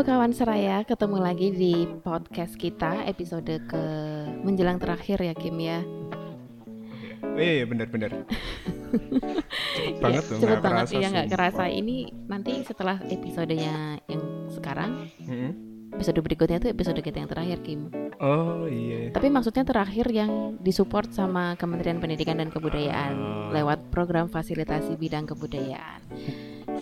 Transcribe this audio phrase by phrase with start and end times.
[0.00, 3.84] Halo kawan seraya, ketemu lagi di podcast kita episode ke
[4.40, 5.84] menjelang terakhir ya Kim ya.
[7.36, 8.24] Iya, iya benar-benar.
[9.76, 11.68] cepet banget tuh, cepet banget ya nggak kerasa.
[11.68, 15.52] Ini nanti setelah episodenya yang sekarang, Mm-mm.
[15.92, 17.92] episode berikutnya tuh episode kita yang terakhir Kim.
[18.24, 19.12] Oh iya.
[19.12, 23.52] Tapi maksudnya terakhir yang disupport sama Kementerian Pendidikan dan Kebudayaan Oh.
[23.52, 26.00] lewat program fasilitasi bidang kebudayaan.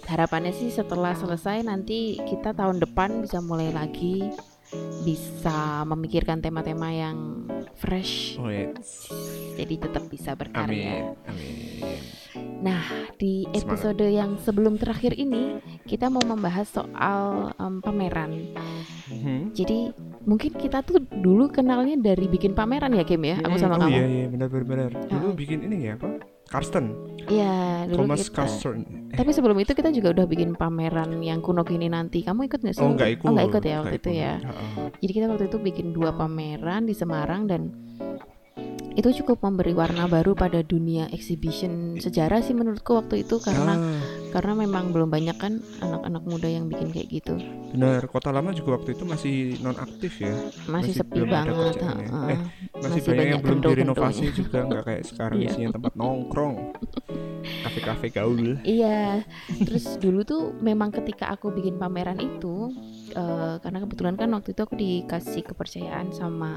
[0.09, 4.33] Harapannya sih setelah selesai nanti kita tahun depan bisa mulai lagi
[5.01, 7.45] bisa memikirkan tema-tema yang
[7.75, 8.37] fresh.
[8.37, 8.73] Oh iya.
[9.55, 11.13] Jadi tetap bisa berkarya.
[11.25, 11.25] Amin.
[11.25, 12.01] Amin.
[12.59, 12.85] Nah,
[13.15, 13.65] di Semangat.
[13.65, 18.33] episode yang sebelum terakhir ini kita mau membahas soal em, pameran.
[19.09, 19.55] Mhm.
[19.55, 19.89] Jadi
[20.23, 23.81] mungkin kita tuh dulu kenalnya dari bikin pameran ya Kim ya, aku Mm, sama oh
[23.81, 23.95] kamu.
[23.95, 24.91] iya iya benar-benar.
[25.07, 25.35] Dulu Ah.
[25.35, 26.09] bikin ini ya apa?
[26.49, 26.97] Karsten.
[27.29, 28.35] Iya, dulu Thomas kita.
[28.41, 28.77] Karsten.
[29.13, 32.25] Eh, Tapi sebelum itu kita juga udah bikin pameran yang kuno kini nanti.
[32.25, 32.81] Kamu ikut nggak sih?
[32.81, 33.27] oh nggak ikut.
[33.29, 34.23] Oh nggak ikut ya waktu itu ikut.
[34.25, 34.35] ya.
[34.97, 37.69] Jadi kita waktu itu bikin dua pameran di Semarang dan
[38.93, 44.03] itu cukup memberi warna baru pada dunia exhibition sejarah sih menurutku waktu itu karena Ah,
[44.29, 47.35] karena memang belum banyak kan anak-anak muda yang bikin kayak gitu.
[47.69, 48.01] benar.
[48.05, 50.33] Kota Lama juga waktu itu masih non aktif ya.
[50.65, 51.57] Masih, Masih sepi belum ada banget.
[51.75, 52.07] kerjaannya.
[52.07, 52.29] heeh.
[52.29, 55.49] Eh, Masih, Masih banyak, banyak yang belum direnovasi juga nggak kayak sekarang Iya.
[55.49, 56.57] isinya tempat nongkrong.
[57.39, 58.59] Kafe-kafe gaul.
[58.61, 59.23] Iya,
[59.59, 62.71] terus dulu tuh memang ketika aku bikin pameran itu,
[63.11, 66.53] eh, karena kebetulan kan waktu itu aku dikasih kepercayaan sama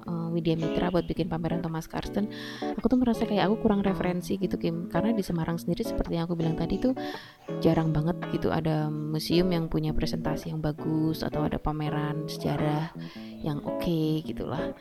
[0.00, 2.26] eh, Widya Mitra buat bikin pameran Thomas Karsten,
[2.72, 6.24] aku tuh merasa kayak aku kurang referensi gitu Kim, karena di Semarang sendiri seperti yang
[6.24, 6.92] aku bilang tadi tuh
[7.60, 12.94] jarang banget gitu ada museum yang punya presentasi yang bagus atau ada pameran sejarah
[13.42, 14.72] yang oke gitulah.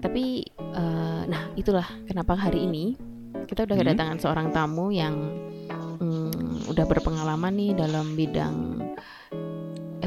[0.00, 2.94] Tapi, eh, nah itulah kenapa hari ini
[3.48, 3.84] kita udah Hmm.
[3.84, 5.16] kedatangan seorang tamu yang
[6.00, 8.56] mm, udah berpengalaman nih dalam bidang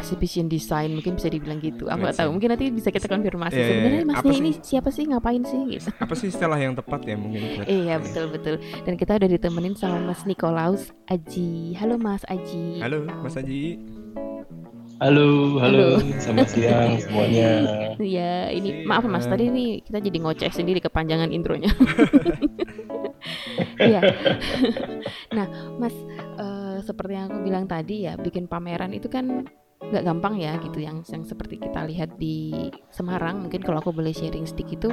[0.04, 1.88] exhibition design mungkin bisa dibilang gitu.
[1.88, 2.30] Aku nggak tahu.
[2.36, 3.56] Mungkin nanti bisa kita konfirmasi.
[3.56, 4.10] Iya, iya, Sebenarnya iya.
[4.12, 4.62] masnya ini sih?
[4.76, 5.04] siapa sih?
[5.08, 5.62] Ngapain sih?
[5.72, 5.88] Gitu.
[6.04, 8.56] Apa sih istilah yang tepat ya mungkin buat Iya betul betul.
[8.84, 11.80] Dan kita udah ditemenin sama Mas Nikolaus Aji.
[11.80, 12.84] Halo Mas Aji.
[12.84, 13.80] Halo, Mas Aji.
[15.02, 17.02] Halo, halo, selamat siang Iya.
[17.04, 17.50] semuanya.
[18.00, 21.68] Iya, ini maaf Mas, tadi nih kita jadi ngoceh sendiri kepanjangan intronya.
[23.84, 24.00] Iya.
[25.36, 25.92] nah, Mas,
[26.40, 29.44] eh, seperti yang aku bilang tadi ya, bikin pameran itu kan
[29.84, 32.54] nggak gampang ya gitu yang yang seperti kita lihat di
[32.90, 34.90] Semarang mungkin kalau aku boleh sharing stick itu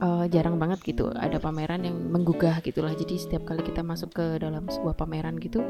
[0.00, 4.40] eh, jarang banget gitu ada pameran yang menggugah gitulah jadi setiap kali kita masuk ke
[4.40, 5.62] dalam sebuah pameran gitu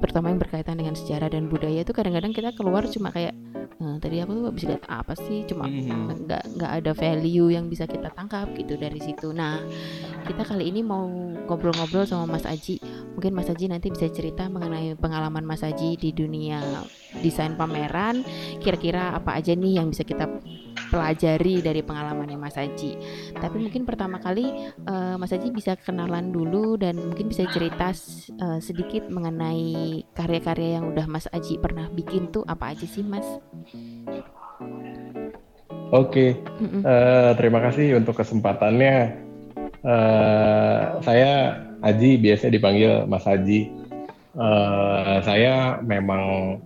[0.00, 3.34] pertama yang berkaitan dengan sejarah dan budaya itu kadang-kadang kita keluar cuma kayak
[3.74, 6.24] "Eh, tadi aku tuh bisa lihat apa sih cuma Mhm.
[6.24, 9.34] nggak nggak ada value yang bisa kita tangkap gitu dari situ.
[9.34, 9.58] Nah,
[10.24, 11.04] kita kali ini mau
[11.50, 12.78] ngobrol-ngobrol sama Mas Aji.
[13.18, 16.62] Mungkin Mas Aji nanti bisa cerita mengenai pengalaman Mas Aji di dunia
[17.22, 18.24] desain pameran.
[18.58, 20.26] Kira-kira apa aja nih yang bisa kita
[20.94, 22.94] pelajari dari pengalamannya Mas Aji.
[23.34, 28.60] Tapi mungkin pertama kali eh, Mas Aji bisa kenalan dulu dan mungkin bisa cerita eh,
[28.62, 33.26] sedikit mengenai karya-karya yang udah Mas Aji pernah bikin tuh apa aja sih Mas?
[35.94, 36.82] Oke, Mm-mm.
[36.82, 38.94] eh, terima kasih untuk kesempatannya.
[39.84, 41.32] Eh, saya
[41.84, 43.70] Aji, biasa dipanggil Mas Aji.
[44.34, 46.58] Eh, saya memang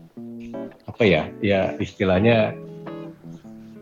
[0.88, 2.56] apa ya, ya istilahnya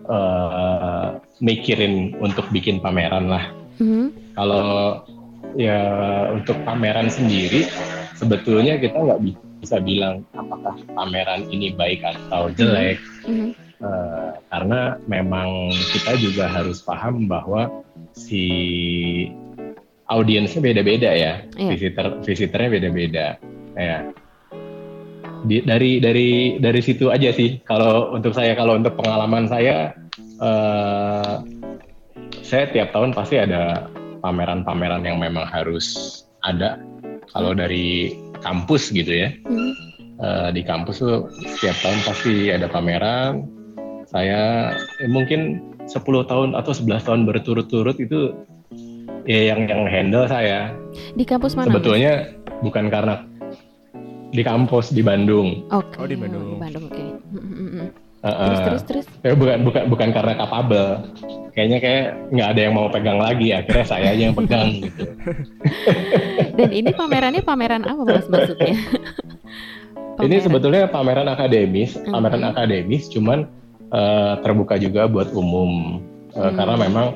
[0.07, 1.07] eh,
[1.41, 3.47] mikirin untuk bikin pameran lah.
[3.79, 4.35] Mhm.
[4.35, 5.03] Kalau
[5.57, 5.81] ya
[6.35, 7.67] untuk pameran sendiri,
[8.19, 12.99] sebetulnya kita nggak bi- bisa bilang apakah pameran ini baik atau jelek.
[13.25, 13.51] Mhm.
[13.77, 17.69] Eh, karena memang kita juga harus paham bahwa
[18.17, 18.45] si
[20.09, 21.71] audiensnya beda-beda ya, Iya.
[21.77, 23.27] visitor visitornya beda-beda.
[23.77, 24.09] Ya.
[25.47, 27.63] Di- dari dari dari situ aja sih.
[27.63, 29.95] Kalau untuk saya, kalau untuk pengalaman saya,
[30.43, 31.35] eh,
[32.43, 33.87] saya tiap tahun pasti ada
[34.21, 36.83] pameran-pameran yang memang harus ada.
[37.31, 39.87] Kalau dari kampus gitu ya, Mhm.
[40.17, 41.29] Eh, di kampus tuh
[41.61, 43.45] setiap tahun pasti ada pameran.
[44.09, 48.33] Saya eh, mungkin 10 tahun atau 11 tahun berturut-turut itu
[49.29, 50.73] ya yang yang handle saya.
[51.13, 51.69] Di kampus mana?
[51.69, 52.33] Sebetulnya
[52.65, 53.29] bukan karena
[54.29, 55.67] di kampus di Bandung.
[55.69, 55.97] Oke.
[55.97, 56.45] Oh, di Bandung.
[56.49, 57.03] Di Bandung, oke.
[57.33, 57.89] Mm.
[58.19, 59.07] Eh, Terus terus terus.
[59.23, 60.87] ya bukan bukan bukan karena kapabel.
[61.53, 63.49] Kayaknya kayak nggak ada yang mau pegang lagi.
[63.51, 65.05] Akhirnya saya aja yang pegang gitu.
[66.53, 68.75] Dan ini pamerannya pameran apa Mas maksudnya?
[70.17, 70.41] Ini Pameran.
[70.43, 73.45] sebetulnya pameran akademis, pameran akademis, cuman
[73.91, 76.53] eh, terbuka juga buat umum Eh, Hmm.
[76.53, 77.07] karena memang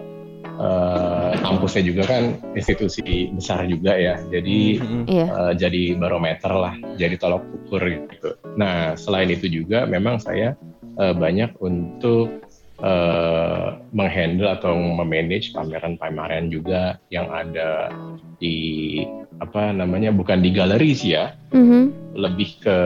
[0.60, 4.20] eh, kampusnya juga kan institusi besar juga ya.
[4.28, 5.02] Jadi Mhm.
[5.08, 5.26] Iya.
[5.32, 8.36] eh, jadi barometer lah, jadi tolok ukur gitu.
[8.60, 10.52] Nah selain itu juga memang saya
[11.00, 12.44] eh, banyak untuk
[12.80, 17.92] eh, menghandle atau memanage pameran-pameran juga yang ada
[18.40, 19.00] di
[19.36, 22.16] apa namanya bukan di galeri sih ya, Mhm.
[22.16, 22.78] lebih ke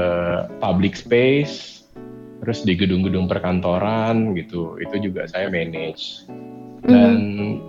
[0.58, 1.73] public space,
[2.44, 6.28] terus di gedung-gedung perkantoran gitu, itu juga saya manage.
[6.84, 7.16] Dan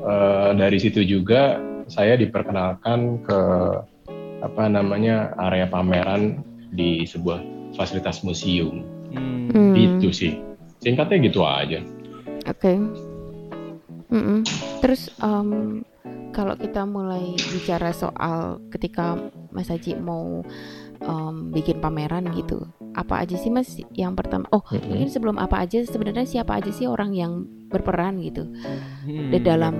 [0.04, 1.56] eh, dari situ juga
[1.88, 3.40] saya diperkenalkan ke
[4.44, 6.44] apa namanya area pameran
[6.76, 7.40] di sebuah
[7.80, 8.84] fasilitas museum.
[9.16, 9.48] Hmm.
[9.56, 9.74] Hmm.
[9.74, 10.36] Itu sih.
[10.84, 11.80] Singkatnya gitu aja.
[12.46, 12.78] Oke.
[14.12, 14.46] Mm-mm.
[14.86, 15.82] Terus em,
[16.30, 19.18] kalau kita mulai bicara soal ketika
[19.50, 20.46] Mas Haji mau
[20.98, 24.48] em, bikin pameran gitu, apa aja sih Mas yang pertama?
[24.50, 24.88] Oh, Mm-mm.
[24.88, 27.32] mungkin sebelum apa aja sebenarnya siapa aja sih orang yang
[27.66, 28.46] berperan gitu
[29.04, 29.30] Hmm.
[29.30, 29.76] di dalam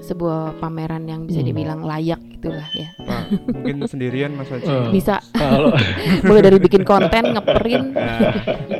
[0.00, 1.48] sebuah pameran yang bisa Hmm.
[1.48, 2.88] dibilang layak gitulah ya.
[3.00, 4.64] Pak, mungkin sendirian Mas Haji.
[4.64, 4.88] Eh.
[4.92, 5.72] Bisa Kalau
[6.28, 7.90] mulai dari bikin konten, ngeprint.
[7.90, 8.32] Nah,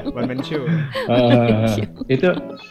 [0.07, 0.63] one man show.
[1.09, 2.29] eh, itu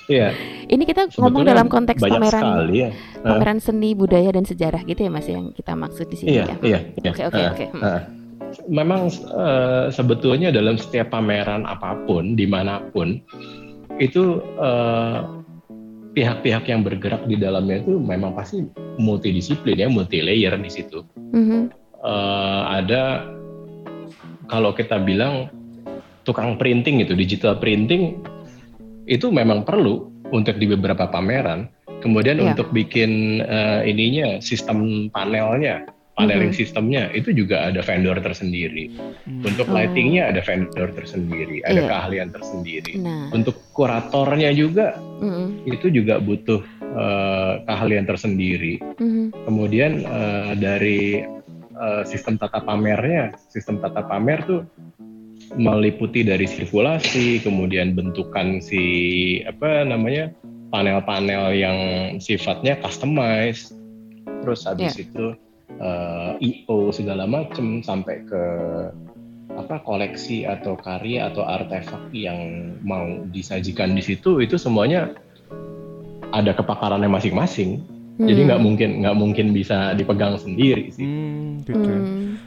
[0.08, 0.30] ya
[0.64, 2.90] Ini kita ngomong sebetulnya dalam konteks banyak pameran sekali ya.
[3.20, 6.56] pameran seni budaya dan sejarah gitu ya Mas yang kita maksud di sini Iya, ya.
[6.64, 7.12] iya, iya.
[7.12, 7.66] Oke oke oke.
[8.70, 13.20] Memang eh, sebetulnya dalam setiap pameran apa pun di mana pun
[13.98, 15.20] itu eh,
[16.14, 18.62] pihak-pihak yang bergerak di dalamnya itu memang pasti
[19.02, 21.02] multidisiplin ya, multi layer di situ.
[21.34, 21.74] Mhm.
[22.04, 23.26] Eh, ada
[24.52, 25.50] kalau kita bilang
[26.24, 28.22] tukang printing itu digital printing
[29.10, 31.68] itu memang perlu untuk di beberapa pameran.
[32.04, 32.52] Kemudian Iya.
[32.52, 36.58] untuk bikin eh, ininya sistem panelnya, paneling Mhm.
[36.58, 38.94] sistemnya itu juga ada vendor tersendiri.
[39.26, 39.42] Hmm.
[39.50, 39.74] Untuk Oh.
[39.74, 41.90] lightingnya ada vendor tersendiri, ada Iya.
[41.90, 42.94] keahlian tersendiri.
[43.02, 46.62] Nah, Untuk kuratornya juga mhm, itu juga butuh
[46.94, 48.78] eh, keahlian tersendiri.
[49.02, 51.26] mhm, Kemudian eh, dari
[51.74, 54.62] eh, sistem tata pamernya, sistem tata pamer tuh
[55.58, 58.86] meliputi dari sirkulasi, kemudian bentukan si
[59.46, 60.30] apa namanya
[60.70, 61.78] panel-panel yang
[62.18, 63.74] sifatnya customized,
[64.46, 65.34] terus habis itu
[65.80, 68.44] eh, IO segala macam sampai ke
[69.54, 75.14] apa koleksi atau karya atau artefak yang mau disajikan di situ itu semuanya
[76.34, 77.86] ada kepakarannya masing-masing.
[78.18, 78.48] Jadi mhm.
[78.50, 81.06] nggak mungkin nggak mungkin bisa dipegang sendiri sih.
[81.06, 81.82] Hmm, gitu.
[81.82, 82.38] Hmm,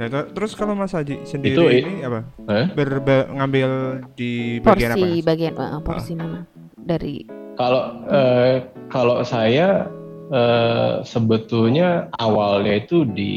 [0.00, 2.24] Nah, terus kalau Mas Haji sendiri Itu ini apa?
[2.72, 5.04] Berba- ngambil di bagian apa?
[5.04, 6.40] porsi bagian eh, porsi mana
[6.80, 7.28] dari
[7.60, 9.92] Kalau eh, kalau saya
[10.30, 13.34] eh, sebetulnya awalnya itu di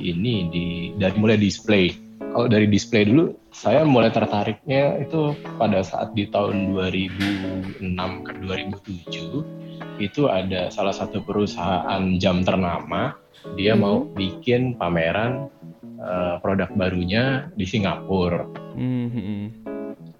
[0.00, 0.66] ini di
[0.96, 1.92] dari mulai display.
[2.16, 10.00] Kalau dari display dulu saya mulai tertariknya itu pada saat di tahun 2006 ke 2007
[10.00, 13.16] itu ada salah satu perusahaan jam ternama
[13.56, 13.80] dia Mhm.
[13.80, 15.48] mau bikin pameran
[15.96, 18.44] eh, produk barunya di Singapura.
[18.76, 19.65] Hmm,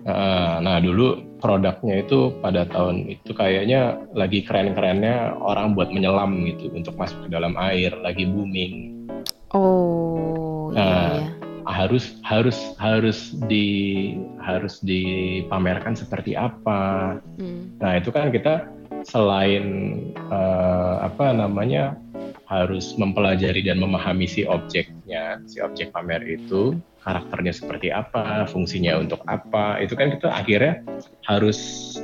[0.06, 0.22] hmm, hmm.
[0.22, 1.06] Uh, Nah, dulu
[1.42, 7.28] produknya itu pada tahun itu kayaknya lagi keren-kerennya orang buat menyelam gitu untuk masuk ke
[7.34, 9.06] dalam air, lagi booming.
[9.54, 11.34] oh iya Nah, iya
[11.66, 17.18] Harus harus harus di harus dipamerkan seperti apa.
[17.42, 18.70] Hmm, Nah, itu kan kita
[19.02, 19.98] selain
[20.30, 21.98] uh, apa namanya
[22.46, 29.22] harus mempelajari dan memahami si objeknya, si objek pamer itu karakternya seperti apa, fungsinya untuk
[29.30, 30.82] apa, itu kan kita akhirnya
[31.22, 31.58] harus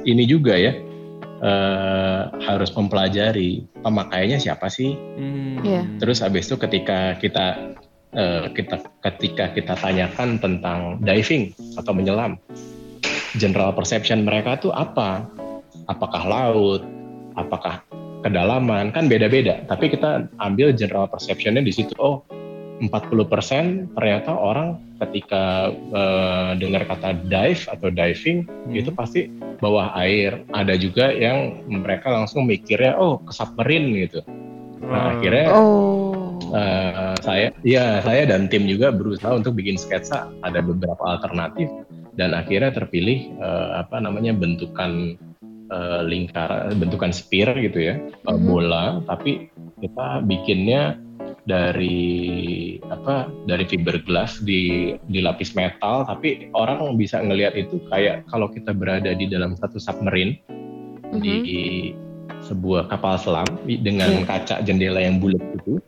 [0.06, 0.78] ini juga ya,
[1.42, 4.94] eh, harus mempelajari pemakaiannya siapa sih.
[4.94, 5.58] Hmm.
[5.66, 5.82] Iya.
[5.98, 7.74] Terus habis itu ketika kita
[8.14, 8.78] eh, kita
[9.10, 12.38] ketika kita tanyakan tentang diving atau menyelam,
[13.42, 15.26] general perception mereka tuh apa?
[15.90, 16.86] Apakah laut?
[17.34, 17.82] Apakah
[18.22, 18.94] kedalaman?
[18.94, 19.66] Kan beda-beda.
[19.66, 21.90] Tapi kita ambil general perceptionnya di situ.
[21.98, 22.22] Oh,
[22.82, 28.74] 40% ternyata orang ketika eh, dengar kata dive atau diving Hmm.
[28.74, 30.42] itu pasti bawah air.
[30.50, 34.22] Ada juga yang mereka langsung mikirnya oh ke submarine gitu.
[34.82, 35.10] Nah, Oh.
[35.14, 36.02] akhirnya oh
[36.52, 41.70] eh, saya ya saya dan tim juga berusaha untuk bikin sketsa ada beberapa alternatif
[42.18, 45.16] dan akhirnya terpilih eh, apa namanya bentukan
[45.72, 47.94] eh, lingkaran bentukan spear gitu ya
[48.28, 48.42] Mhm.
[48.44, 49.48] bola tapi
[49.80, 50.94] kita bikinnya
[51.42, 58.70] dari apa dari fiberglass di dilapis metal tapi orang bisa ngelihat itu kayak kalau kita
[58.70, 60.38] berada di dalam satu submarine
[61.18, 61.90] di
[62.42, 64.26] sebuah kapal selam dengan Iya.
[64.26, 65.78] kaca jendela yang bulat itu.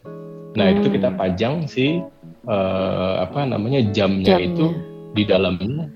[0.54, 0.94] Nah itu Hmm.
[0.94, 1.99] kita pajang si
[2.44, 4.66] eh, apa namanya jamnya, jamnya itu
[5.16, 5.88] di dalamnya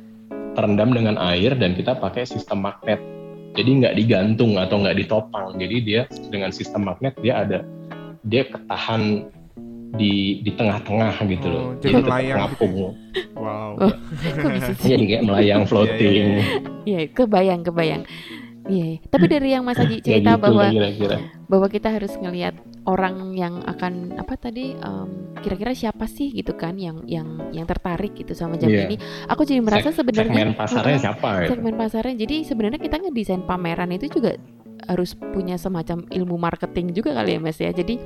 [0.56, 2.96] terendam dengan air dan kita pakai sistem magnet.
[3.52, 5.60] Jadi nggak digantung atau nggak ditopang.
[5.60, 7.60] Jadi dia dengan sistem magnet dia ada
[8.24, 9.28] dia ketahan
[9.94, 11.62] di di tengah-tengah gitu loh.
[11.64, 12.72] Oh, jadi tetap melayang gitu ngapung.
[13.34, 13.70] Wow.
[13.80, 13.92] Oh.
[14.36, 14.88] Kok bisa sih?
[14.92, 16.24] Jadi kayak melayang floating.
[16.84, 18.02] Iya, kebayang, kebayang.
[18.68, 18.98] Iya, iya.
[19.08, 21.16] tapi dari yang Mas Haji Ya cerita gitu bahwa lah kira-kira.
[21.48, 22.52] bahwa kita harus ngelihat
[22.84, 25.08] orang yang akan apa tadi em,
[25.40, 28.92] kira-kira siapa sih gitu kan yang yang yang tertarik gitu sama jam Iya.
[28.92, 29.00] ini.
[29.24, 31.48] Aku jadi merasa sebenarnya segmen pasarnya Heeh, siapa ya?
[31.48, 32.14] segmen pasarnya.
[32.20, 34.36] Jadi sebenarnya kita ngedesain pameran itu juga
[34.84, 37.72] harus punya semacam ilmu marketing juga kali ya Mas ya.
[37.72, 37.96] Jadi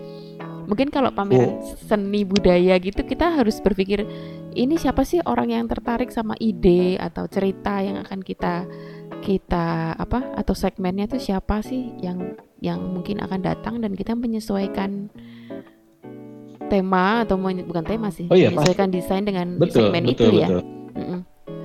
[0.67, 4.07] mungkin kalau pameran seni budaya gitu kita harus berpikir
[4.53, 8.69] ini siapa sih orang yang tertarik sama ide atau cerita yang akan kita
[9.23, 15.11] kita apa atau segmennya tuh siapa sih yang yang mungkin akan datang dan kita menyesuaikan
[16.71, 20.49] tema atau bukan tema sih Oh iya, menyesuaikan desain dengan Betul, segmen betul, itu ya
[20.49, 20.63] betul.
[20.65, 20.82] Mm-mm.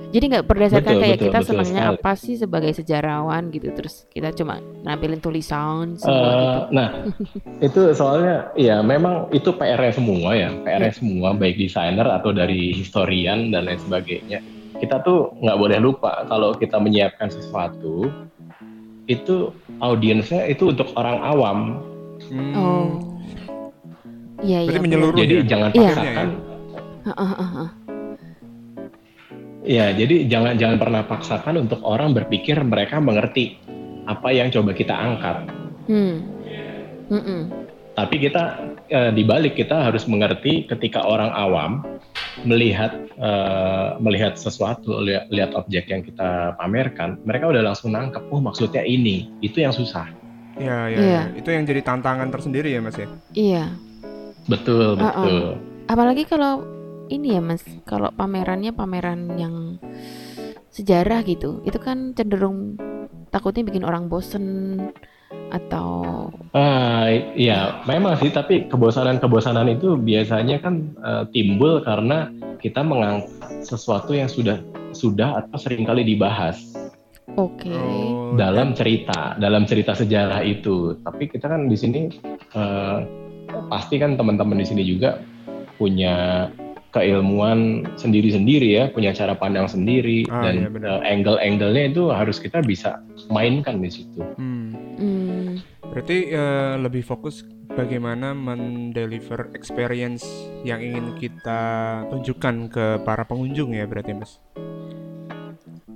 [0.08, 1.98] Jadi nggak berdasarkan Betul, kayak betul, kita betul senangnya sekali.
[2.00, 6.58] apa sih sebagai sejarawan gitu terus kita cuma nampilin tulisan semua Eh, gitu.
[6.72, 6.88] nah,
[7.68, 13.52] itu soalnya ya memang itu PR-nya semua ya, PR-nya semua baik desainer atau dari historian
[13.52, 14.40] dan lain sebagainya.
[14.80, 18.08] Kita tuh nggak boleh lupa kalau kita menyiapkan sesuatu
[19.04, 21.58] itu audiensnya itu untuk orang awam.
[22.32, 22.54] Hmm.
[22.56, 22.86] Oh.
[24.40, 24.78] Iya iya.
[24.80, 25.44] Menyeluruh Jadi ya?
[25.44, 25.84] jangan Iya.
[25.84, 26.28] paksakan.
[27.04, 27.70] Heeh, heeh, heeh.
[29.66, 33.58] Ya, jadi jangan jangan pernah paksakan untuk orang berpikir mereka mengerti
[34.06, 35.36] apa yang coba kita angkat.
[35.90, 36.16] Hmm.
[37.08, 37.50] Mm-mm.
[37.98, 41.82] Tapi kita eh, di balik kita harus mengerti ketika orang awam
[42.46, 48.38] melihat eh, melihat sesuatu, lihat, lihat objek yang kita pamerkan, mereka udah langsung nangkep, oh
[48.38, 50.06] maksudnya ini, itu yang susah.
[50.58, 51.02] Ya, ya, Iya.
[51.02, 51.22] ya.
[51.34, 53.08] Itu yang jadi tantangan tersendiri ya, Mas ya.
[53.34, 53.64] Iya.
[54.46, 55.58] Betul, betul.
[55.90, 56.62] Apalagi kalau
[57.08, 59.80] ini ya Mas, kalau pamerannya pameran yang
[60.72, 62.76] sejarah gitu, itu kan cenderung
[63.28, 64.78] takutnya bikin orang bosen
[65.48, 73.64] atau Ah, iya, memang sih, tapi kebosanan-kebosanan itu biasanya kan eh, timbul karena kita mengangkat
[73.64, 74.60] sesuatu yang sudah
[74.92, 76.56] sudah atau sering kali dibahas.
[77.36, 77.68] oke.
[77.70, 80.96] Oh, dalam cerita, dalam cerita sejarah itu.
[81.04, 82.00] Tapi kita kan di sini
[82.56, 82.98] eh,
[83.68, 85.20] pasti kan teman-teman di sini juga
[85.78, 86.48] punya
[86.88, 91.00] keilmuan sendiri-sendiri ya, punya cara pandang sendiri Ah, dan benar.
[91.00, 94.20] eh, angle-angle-nya itu harus kita bisa mainkan di situ.
[94.36, 94.72] Hmm.
[94.98, 100.26] Hmm, Berarti eh, lebih fokus bagaimana mendeliver experience
[100.62, 101.60] yang ingin kita
[102.10, 104.42] tunjukkan ke para pengunjung ya berarti Mas.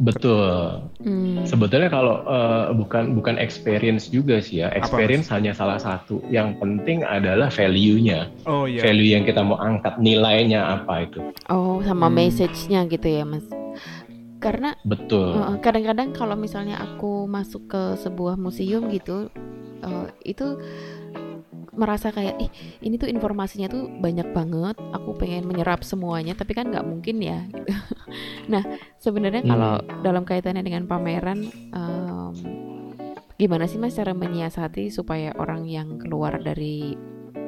[0.02, 0.82] Betul.
[1.06, 1.46] hmm.
[1.46, 4.74] Sebetulnya kalau eh, bukan bukan experience juga sih ya.
[4.74, 6.18] Experience hanya salah satu.
[6.26, 8.26] Yang penting adalah value-nya.
[8.50, 8.82] Oh iya.
[8.82, 11.22] Value yang kita mau angkat, nilainya apa itu.
[11.46, 12.18] Oh, sama Hmm.
[12.18, 13.46] message-nya gitu ya, Mas.
[14.42, 15.38] Karena Betul.
[15.38, 19.30] uh, kadang-kadang kalau misalnya aku masuk ke sebuah museum gitu,
[19.86, 20.58] uh, itu
[21.72, 22.50] merasa kayak ih
[22.84, 27.40] ini tuh informasinya tuh banyak banget aku pengen menyerap semuanya tapi kan nggak mungkin ya.
[28.52, 28.60] Nah
[29.00, 29.50] sebenarnya Hmm.
[29.56, 29.72] kalau
[30.04, 32.34] dalam kaitannya dengan pameran em,
[33.40, 36.92] gimana sih mas cara menyiasati supaya orang yang keluar dari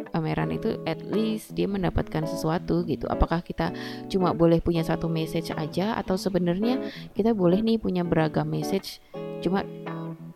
[0.08, 3.04] pameran itu at least dia mendapatkan sesuatu gitu?
[3.10, 3.74] Apakah kita
[4.08, 6.80] cuma boleh punya satu message aja atau sebenarnya
[7.12, 9.02] kita boleh nih punya beragam message
[9.42, 9.66] cuma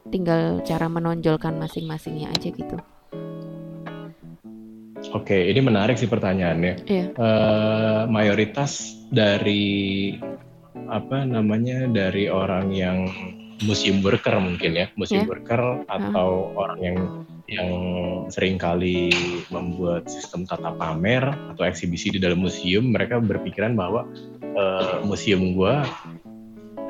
[0.09, 2.76] tinggal cara menonjolkan masing-masingnya aja gitu
[5.14, 6.75] Oke, ini menarik sih pertanyaannya.
[6.85, 7.07] Iya.
[7.14, 10.12] Eh, mayoritas dari
[10.88, 13.09] apa namanya dari orang yang
[13.64, 15.31] museum worker mungkin ya, museum Iya.
[15.31, 16.99] worker atau orang yang
[17.49, 17.71] yang
[18.28, 19.09] sering kali
[19.49, 21.25] membuat sistem tata pamer
[21.57, 24.05] atau eksibisi di dalam museum, mereka berpikiran bahwa
[24.45, 25.87] eh, museum gua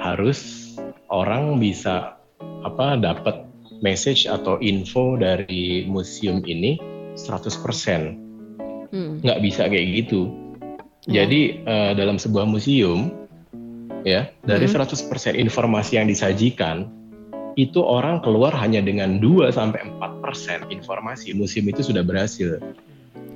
[0.02, 0.72] harus
[1.10, 2.18] orang bisa
[2.66, 3.46] apa dapat
[3.78, 8.14] message atau info dari museum ini 100%
[8.88, 9.20] Hmm.
[9.20, 10.32] nggak bisa kayak gitu.
[11.04, 11.24] Ya.
[11.24, 13.12] Jadi eh, dalam sebuah museum
[14.06, 14.72] ya dari Mhm.
[14.72, 16.88] 100% informasi yang disajikan
[17.58, 22.62] itu orang keluar hanya dengan 2 sampai 4% informasi museum itu sudah berhasil.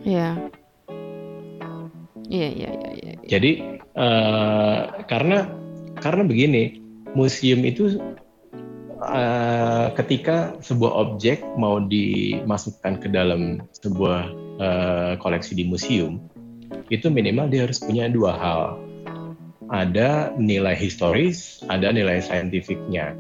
[0.07, 0.39] Iya.
[2.33, 3.15] Iya, iya, iya, iya.
[3.29, 3.51] Jadi
[3.93, 5.53] eh, karena
[6.01, 6.81] karena begini,
[7.13, 8.01] museum itu
[9.11, 14.21] eh, ketika sebuah objek mau dimasukkan ke dalam sebuah
[14.63, 16.23] eh, koleksi di museum,
[16.89, 18.63] itu minimal dia harus punya dua hal.
[19.73, 23.17] Ada nilai historis, ada nilai saintifiknya.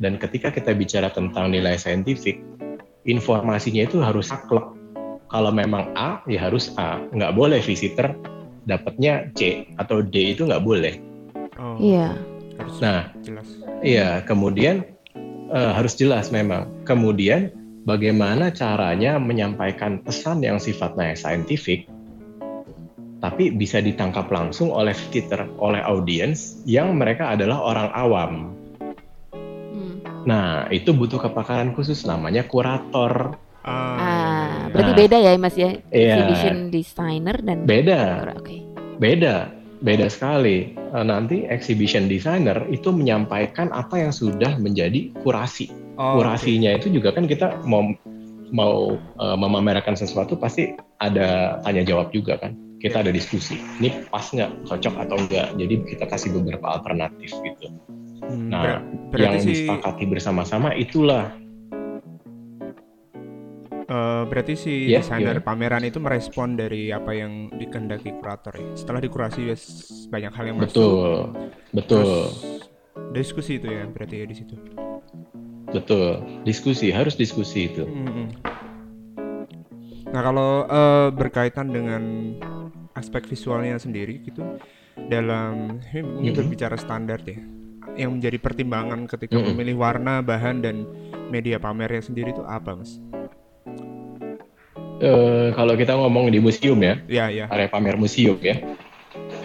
[0.00, 2.40] Dan ketika kita bicara tentang nilai saintifik,
[3.08, 4.64] informasinya itu harus saklek.
[5.30, 7.00] Kalau memang A, ya harus A.
[7.12, 8.12] Nggak boleh visitor
[8.68, 10.94] dapatnya C atau D itu nggak boleh.
[11.56, 12.16] Oh, Iya.
[12.80, 13.48] Nah, jelas.
[13.80, 14.84] Iya, kemudian
[15.50, 16.70] uh, harus jelas memang.
[16.86, 17.52] Kemudian
[17.84, 21.90] bagaimana caranya menyampaikan pesan yang sifatnya saintifik
[23.20, 28.32] tapi bisa ditangkap langsung oleh visitor, oleh audiens yang mereka adalah orang awam.
[29.70, 30.00] Hmm.
[30.24, 33.36] Nah, itu butuh kepakaran khusus namanya kurator.
[33.60, 35.76] Ah, ah berarti nah, beda ya Mas ya?
[35.92, 38.32] Iya, exhibition designer dan Beda.
[38.40, 38.40] Oke.
[38.40, 38.60] Okay.
[38.96, 39.52] Beda.
[39.80, 40.76] Beda sekali.
[40.76, 45.72] Eh, nanti exhibition designer itu menyampaikan apa yang sudah menjadi kurasi.
[46.00, 46.80] Oh, Kurasinya okay.
[46.80, 47.92] itu juga kan kita mau
[48.50, 54.26] mau uh, memamerkan sesuatu pasti ada tanya jawab juga kan kita ada diskusi ini pas
[54.26, 57.66] nggak cocok atau enggak jadi kita kasih beberapa alternatif gitu
[58.26, 58.82] hmm, nah
[59.12, 59.54] ber yang si...
[59.54, 61.30] disepakati bersama-sama itulah
[63.90, 65.44] uh, berarti si yeah, desainer yeah.
[65.44, 69.50] pameran itu merespon dari apa yang dikehendaki kurator ya setelah dikurasi
[70.08, 72.08] banyak hal yang betul masuk, betul
[73.10, 74.54] diskusi itu ya berarti ya di situ
[75.70, 78.26] betul diskusi harus diskusi itu hmm.
[80.10, 82.02] nah kalau uh, berkaitan dengan
[82.98, 84.42] aspek visualnya sendiri gitu
[85.08, 86.36] dalam ini mungkin mm-hmm.
[86.36, 87.40] berbicara standar ya
[87.96, 89.50] yang menjadi pertimbangan ketika mm-hmm.
[89.56, 90.84] memilih warna bahan dan
[91.30, 92.98] media pamernya sendiri itu apa mas?
[95.00, 97.48] Uh, kalau kita ngomong di museum ya, ya, ya.
[97.48, 98.60] area pamer museum ya.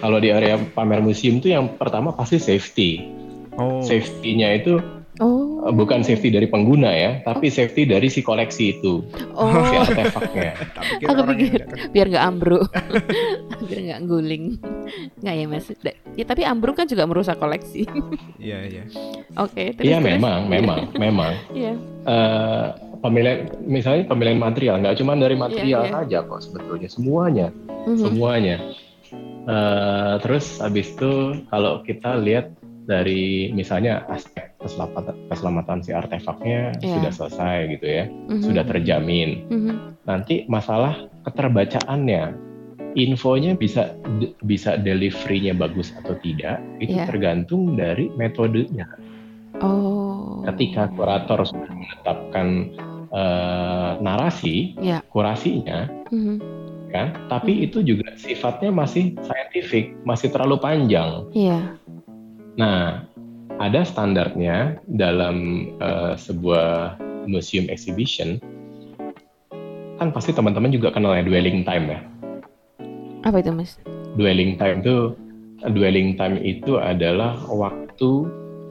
[0.03, 3.07] Kalau di area pamer museum itu yang pertama pasti safety.
[3.55, 3.79] Oh.
[3.79, 4.83] Safety-nya itu
[5.23, 5.63] Oh.
[5.63, 8.99] Eh, bukan safety dari pengguna ya, tapi safety dari si koleksi itu,
[9.31, 9.47] oh.
[9.71, 10.59] si artefaknya.
[11.09, 11.63] Aku pikir
[11.95, 12.67] biar nggak ambruk,
[13.71, 14.59] biar nggak guling.
[15.23, 15.67] Nggak ya mas?
[16.19, 17.87] Ya tapi ambruk kan juga merusak koleksi.
[18.35, 18.83] Iya iya.
[19.39, 19.71] Oke.
[19.79, 21.31] Iya memang, memang, memang.
[21.55, 21.79] Iya.
[22.05, 22.67] Uh,
[23.05, 26.01] pemilihan, misalnya pemilihan material nggak cuma dari material yeah, yeah.
[26.01, 28.01] saja kok sebetulnya, semuanya, mm-hmm.
[28.01, 28.57] semuanya.
[29.45, 32.49] Uh, terus habis itu kalau kita lihat
[32.89, 36.97] dari misalnya aspek keselamatan, keselamatan si artefaknya yeah.
[36.97, 38.41] sudah selesai gitu ya, mm-hmm.
[38.41, 39.45] sudah terjamin.
[39.53, 39.75] Mm-hmm.
[40.09, 42.33] Nanti masalah keterbacaannya,
[42.97, 43.93] infonya bisa
[44.41, 47.05] bisa deliverynya bagus atau tidak itu yeah.
[47.05, 48.89] tergantung dari metodenya.
[49.61, 50.43] Oh.
[50.45, 52.75] Ketika kurator sudah menetapkan
[53.11, 55.01] uh, narasi, yeah.
[55.11, 56.37] kurasinya, mm-hmm.
[56.89, 57.67] kan, tapi mm-hmm.
[57.69, 61.27] itu juga sifatnya masih scientific, masih terlalu panjang.
[61.33, 61.77] Yeah
[62.55, 63.03] Nah,
[63.59, 66.95] ada standarnya dalam uh, sebuah
[67.27, 68.39] museum exhibition.
[69.99, 71.99] Kan pasti teman-teman juga kenal ya dwelling time ya.
[73.27, 73.79] Apa itu, Mas?
[74.15, 75.15] Dwelling time itu
[75.67, 78.27] dwelling time itu adalah waktu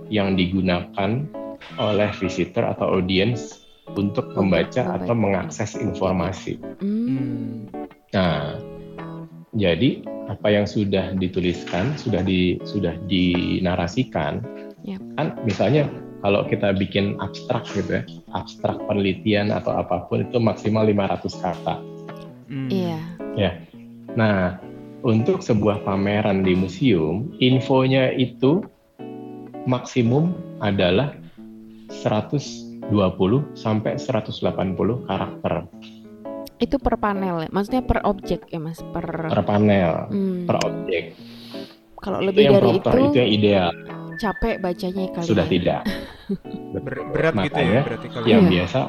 [0.09, 1.25] yang digunakan
[1.81, 6.57] oleh visitor atau audience untuk membaca atau mengakses informasi.
[6.81, 7.68] Hmm.
[8.16, 8.57] Nah,
[9.53, 14.40] jadi apa yang sudah dituliskan, sudah di sudah dinarasikan,
[14.83, 15.01] yep.
[15.20, 15.85] kan misalnya
[16.25, 21.77] kalau kita bikin abstrak gitu ya, abstrak penelitian atau apa pun itu maksimal 500 kata.
[22.49, 22.68] Hmm.
[22.73, 23.01] Iya.
[23.37, 23.51] Ya.
[24.16, 24.57] Nah,
[25.05, 28.64] untuk sebuah pameran di museum, infonya itu
[29.68, 30.33] maksimum
[30.64, 31.12] adalah
[32.90, 35.55] 120 sampai 180 karakter.
[36.61, 37.49] Itu per panel ya?
[37.51, 38.81] Maksudnya per objek ya mas?
[38.81, 40.44] Per, per panel, hmm.
[40.49, 41.05] per objek.
[41.99, 43.68] Kalau lebih dari proper, itu, itu yang ideal.
[44.14, 45.51] Capek bacanya kali Sudah ya?
[45.51, 45.81] tidak.
[46.75, 48.51] Ber berat Makanya, gitu ya berarti kalau yang iya.
[48.53, 48.81] biasa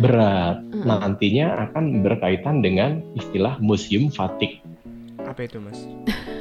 [0.00, 0.56] berat.
[0.62, 0.84] Hmm.
[0.88, 4.62] Nantinya akan berkaitan dengan istilah museum fatik.
[5.26, 5.78] Apa itu mas?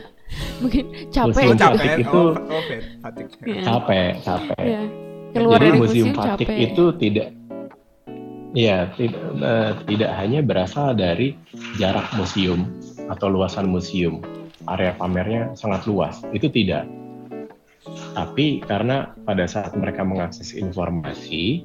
[0.64, 1.36] Mungkin capek.
[1.36, 2.64] Museum capek itu oh, oh,
[3.04, 3.26] fatik.
[3.44, 3.62] Iya.
[3.66, 4.64] capek, capek.
[4.64, 5.11] Ya.
[5.32, 6.60] Keluar Jadi dari museum, museum fatik capek.
[6.72, 7.28] itu tidak
[8.52, 11.40] Iya, tidak, uh, tidak hanya berasal dari
[11.80, 12.68] jarak museum
[13.08, 14.20] atau luasan museum,
[14.68, 16.84] area pamernya sangat luas, itu tidak.
[18.12, 21.64] Tapi karena pada saat mereka mengakses informasi,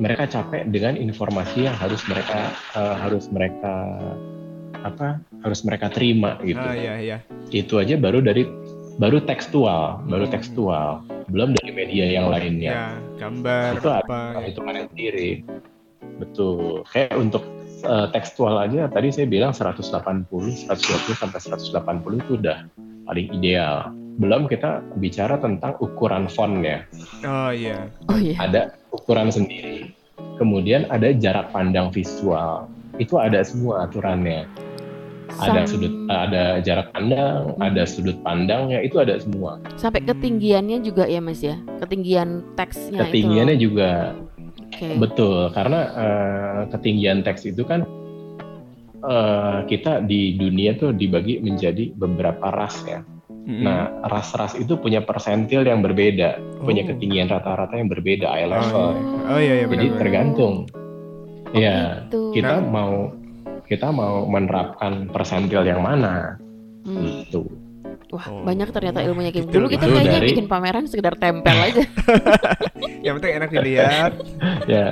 [0.00, 3.74] mereka capek dengan informasi yang harus mereka uh, harus mereka
[4.82, 6.58] apa harus mereka terima gitu.
[6.58, 7.18] Ah, iya, iya.
[7.52, 8.48] Itu aja baru dari
[8.96, 10.34] baru tekstual, baru hmm.
[10.34, 12.72] tekstual, belum dari media yang lainnya.
[12.72, 12.86] Ya,
[13.18, 14.20] gambar itu apa?
[14.46, 15.42] Itu mana sendiri.
[16.20, 16.84] Betul.
[16.92, 17.42] Kayak untuk
[17.86, 20.70] uh, tekstual aja tadi saya bilang 180, 120
[21.18, 22.58] sampai 180 itu udah
[23.08, 23.90] paling ideal.
[24.20, 26.84] Belum kita bicara tentang ukuran fontnya.
[27.24, 27.88] Oh iya.
[28.12, 28.36] Oh iya.
[28.38, 29.96] Ada ukuran sendiri.
[30.36, 32.68] Kemudian ada jarak pandang visual.
[33.00, 34.44] Itu ada semua aturannya.
[35.40, 37.62] Ada sudut ada jarak pandang, hmm.
[37.62, 39.62] ada sudut pandangnya, itu ada semua.
[39.80, 41.56] Sampai ketinggiannya juga ya Mas ya.
[41.80, 43.64] Ketinggian teksnya Ketinggiannya itu.
[43.72, 44.12] juga
[44.72, 44.96] Okay.
[44.96, 47.84] Betul, karena uh, ketinggian teks itu kan
[49.04, 53.04] uh, kita di dunia tuh dibagi menjadi beberapa ras ya.
[53.42, 53.62] Mm-mm.
[53.66, 56.94] Nah, ras-ras itu punya persentil yang berbeda, punya Oh.
[56.94, 58.86] ketinggian rata-rata yang berbeda eye Oh, level.
[58.94, 59.02] iya.
[59.28, 59.98] oh iya iya Jadi benar.
[59.98, 60.54] tergantung.
[61.52, 61.76] Ya,
[62.08, 62.32] gitu.
[62.32, 62.70] kita Nah.
[62.70, 62.94] mau
[63.72, 66.36] kita mau menerapkan persentil yang mana
[66.82, 67.24] Hmm.
[67.24, 67.46] itu.
[68.12, 68.44] Wah, Oh.
[68.44, 69.48] banyak ternyata ilmunya Kim.
[69.48, 69.56] Gitu.
[69.56, 71.80] Dulu kita kayaknya dari- bikin pameran sekedar tempel aja.
[73.06, 74.12] Yang penting enak dilihat.
[74.72, 74.86] ya.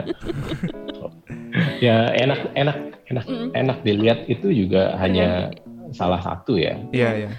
[1.81, 2.77] ya enak enak
[3.11, 3.49] enak Mm.
[3.53, 5.51] enak dilihat itu juga hanya
[5.91, 6.79] salah satu ya.
[6.91, 7.31] Iya iya.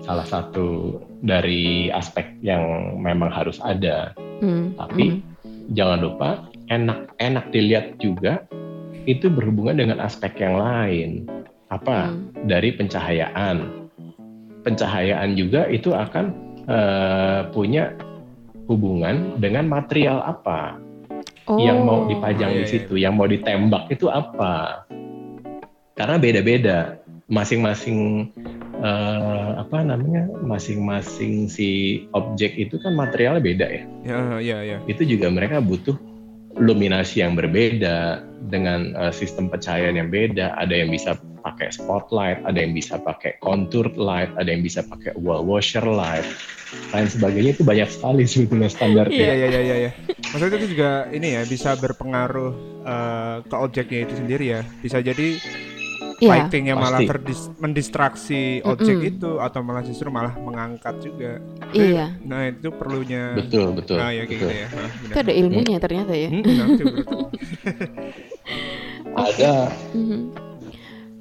[0.00, 2.62] Salah satu dari aspek yang
[2.96, 4.14] memang harus ada.
[4.38, 5.74] Hmm, Tapi hmm.
[5.74, 6.28] jangan lupa
[6.68, 8.46] enak enak dilihat juga
[9.06, 11.24] itu berhubungan dengan aspek yang lain.
[11.70, 12.10] Apa?
[12.10, 12.34] Hmm.
[12.46, 13.86] Dari pencahayaan.
[14.66, 16.34] Pencahayaan juga itu akan
[16.66, 17.94] eh, punya
[18.66, 20.82] hubungan dengan material apa
[21.54, 22.10] yang mau Oh.
[22.10, 22.72] dipajang iya, di iya.
[22.74, 24.82] situ, yang mau ditembak itu apa?
[25.94, 26.98] Karena beda-beda.
[27.30, 28.30] Masing-masing
[28.82, 30.26] eh, apa namanya?
[30.42, 33.82] Masing-masing si objek itu kan materialnya beda ya.
[34.02, 34.78] Ya iya iya.
[34.90, 35.94] itu juga mereka butuh
[36.56, 40.56] luminasi yang berbeda dengan uh, sistem pencahayaan yang beda.
[40.56, 45.14] Ada yang bisa pakai spotlight, ada yang bisa pakai contour light, ada yang bisa pakai
[45.14, 46.26] wall washer light,
[46.90, 49.14] lain sebagainya itu banyak sekali sebetulnya standarnya.
[49.14, 49.76] iya iya iya.
[49.86, 49.90] iya.
[50.34, 54.60] Maksudnya itu juga ini ya bisa berpengaruh eh, ke objeknya itu sendiri ya.
[54.82, 55.38] Bisa jadi
[56.16, 56.32] Iya.
[56.32, 59.10] lightingnya malah terdis- mendistraksi objek Mm-mm.
[59.12, 61.44] itu atau malah justru malah mengangkat juga.
[61.70, 62.16] Iya.
[62.24, 63.36] Nah itu perlunya.
[63.36, 64.00] Betul betul.
[64.00, 64.48] Nah ya kayak betul.
[64.48, 64.66] gitu ya.
[64.70, 65.12] Ah, benar.
[65.12, 66.28] Itu ada ilmunya ternyata ya.
[66.32, 67.16] Hmm, nanti berarti.
[69.12, 69.54] Ada
[69.92, 70.20] Mhm.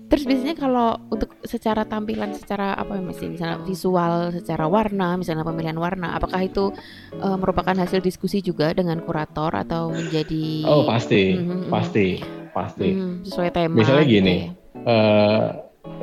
[0.05, 5.41] Terus biasanya kalau untuk secara tampilan, secara apa ya mesti misalnya visual, secara warna, misalnya
[5.41, 6.69] pemilihan warna, apakah itu
[7.11, 11.69] eh, merupakan hasil diskusi juga dengan kurator atau menjadi oh pasti Mhm, mhm.
[11.73, 12.07] pasti
[12.53, 12.89] pasti.
[12.93, 13.75] Mhm, sesuai tema?
[13.75, 14.49] Misalnya gitu gini, ya?
[14.83, 15.47] Eh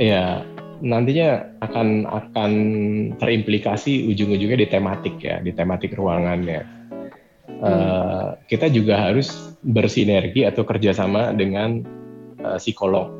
[0.01, 0.41] ya
[0.83, 2.53] nantinya akan akan
[3.21, 6.63] terimplikasi ujung-ujungnya di tematik ya, di tematik ruangannya.
[7.63, 11.85] Eh, kita juga harus bersinergi atau kerjasama dengan
[12.43, 13.13] eh, psikolog,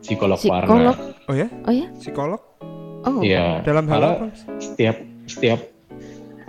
[0.00, 0.96] psikolog, Psikolog.
[0.96, 1.28] warna.
[1.28, 1.48] Oh ya?
[1.68, 1.86] Oh ya?
[2.00, 2.40] Psikolog
[3.06, 3.22] Oh.
[3.22, 4.26] Iya, dalam hal karena apa?
[4.58, 4.96] setiap
[5.30, 5.60] setiap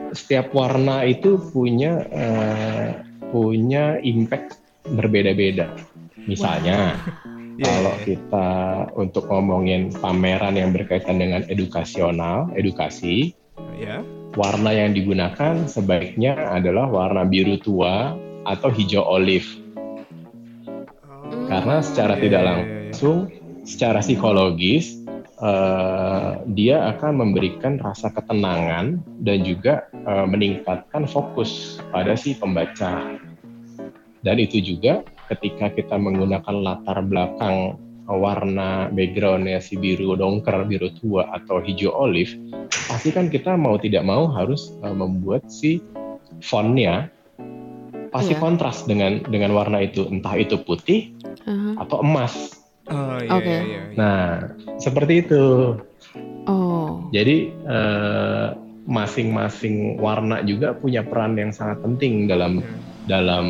[0.10, 2.89] setiap warna itu punya eh,
[3.30, 4.58] punya impact
[4.89, 5.70] berbeda-beda.
[6.26, 6.98] Misalnya.
[7.58, 8.06] Iya, Kalau iya, iya.
[8.06, 8.50] kita
[8.93, 13.34] untuk ngomongin pameran yang berkaitan dengan edukasional, edukasi,
[13.78, 14.06] Ya.
[14.38, 18.13] warna yang digunakan sebaiknya adalah warna biru tua
[18.46, 19.50] atau hijau olive.
[21.50, 22.78] Karena secara Iya, tidak iya, iya, iya.
[22.93, 23.17] langsung,
[23.65, 25.02] secara psikologis,
[25.41, 33.17] eh, dia akan memberikan rasa ketenangan dan juga eh, meningkatkan fokus pada si pembaca.
[34.22, 37.76] Dan itu juga ketika kita menggunakan latar belakang
[38.08, 42.32] warna backgroundnya si biru dongker, biru tua atau hijau olive,
[42.88, 45.84] pasti kan kita mau tidak mau harus eh, membuat si
[46.40, 47.12] fontnya
[48.08, 48.40] pasti Iya.
[48.40, 51.12] kontras dengan dengan warna itu, entah itu putih
[51.44, 51.84] Aha.
[51.84, 52.56] atau emas.
[52.88, 53.44] Oh iya Oke.
[53.44, 53.82] iya iya.
[53.92, 53.96] iya.
[54.00, 54.24] Nah,
[54.80, 55.76] seperti itu.
[56.48, 57.12] Oh.
[57.12, 58.48] Jadi eh,
[58.88, 62.80] masing-masing warna juga punya peran yang sangat penting dalam Hmm.
[63.04, 63.46] dalam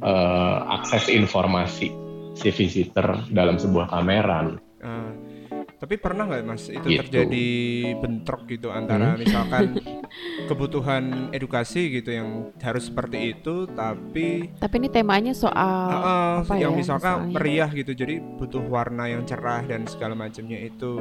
[0.00, 1.88] eh, akses informasi
[2.32, 4.62] si visitor dalam sebuah pameran.
[4.78, 5.10] Ah,
[5.76, 6.98] tapi pernah nggak mas itu Gitu.
[7.00, 7.48] terjadi
[7.98, 9.18] bentrok gitu antara Hmm.
[9.18, 9.64] misalkan
[10.50, 16.74] kebutuhan edukasi gitu yang harus seperti itu tapi Tapi ini temanya soal ah, apa yang
[16.74, 17.34] ya, misalkan misalnya?
[17.34, 20.98] meriah gitu jadi butuh warna yang cerah dan segala macamnya itu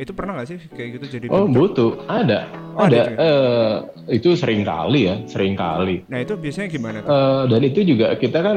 [0.00, 2.00] itu pernah nggak sih kayak gitu jadi Oh, butuh.
[2.08, 2.48] Ada.
[2.72, 3.12] Oh, ada ada.
[3.14, 3.74] eh,
[4.16, 6.08] itu sering kali ya, sering kali.
[6.08, 8.56] nah itu biasanya gimana tuh Eh, dan itu juga kita kan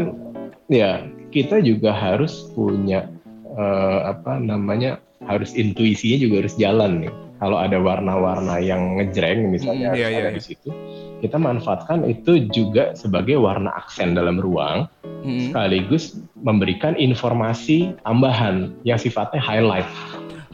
[0.72, 3.12] ya kita juga harus punya
[3.54, 7.14] eh, apa namanya harus intuisinya juga harus jalan nih.
[7.38, 10.38] Kalau ada warna-warna yang ngejreng misalnya Mm, iya, iya, ada iya.
[10.40, 10.72] di situ,
[11.20, 15.52] kita manfaatkan itu juga sebagai warna aksen dalam ruang, Mm-mm.
[15.52, 19.84] sekaligus memberikan informasi tambahan yang sifatnya highlight.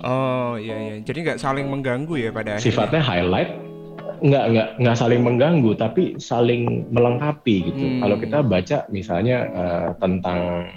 [0.03, 3.51] Oh iya iya jadi nggak saling mengganggu ya pada akhirnya Sifatnya highlight
[4.19, 7.83] nggak nggak nggak saling mengganggu tapi saling melengkapi gitu.
[7.83, 7.99] Hmm.
[8.03, 10.67] Kalau kita baca misalnya eh, tentang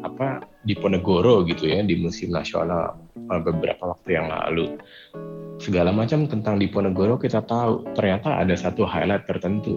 [0.00, 4.76] apa Diponegoro gitu ya di Museum Nasional eh, beberapa waktu yang lalu
[5.60, 9.76] segala macam tentang Diponegoro kita tahu ternyata ada satu highlight tertentu.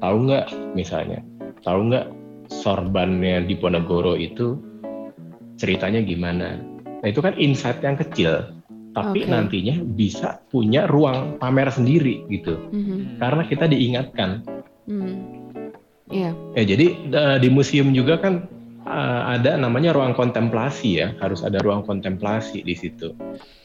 [0.00, 1.20] Tahu nggak misalnya?
[1.64, 2.06] Tahu nggak
[2.52, 4.60] sorbannya Diponegoro itu
[5.56, 6.75] ceritanya gimana?
[7.00, 8.56] Nah itu kan insight yang kecil,
[8.96, 9.30] tapi Oke.
[9.30, 12.56] nantinya bisa punya ruang pamer sendiri gitu.
[12.72, 13.20] Mhm.
[13.20, 14.44] Karena kita diingatkan.
[14.88, 15.14] Mhm.
[16.06, 16.30] Iya.
[16.54, 18.46] Ya jadi eh, di museum juga kan
[18.86, 23.12] uh, ada namanya ruang kontemplasi ya, harus ada ruang kontemplasi di situ.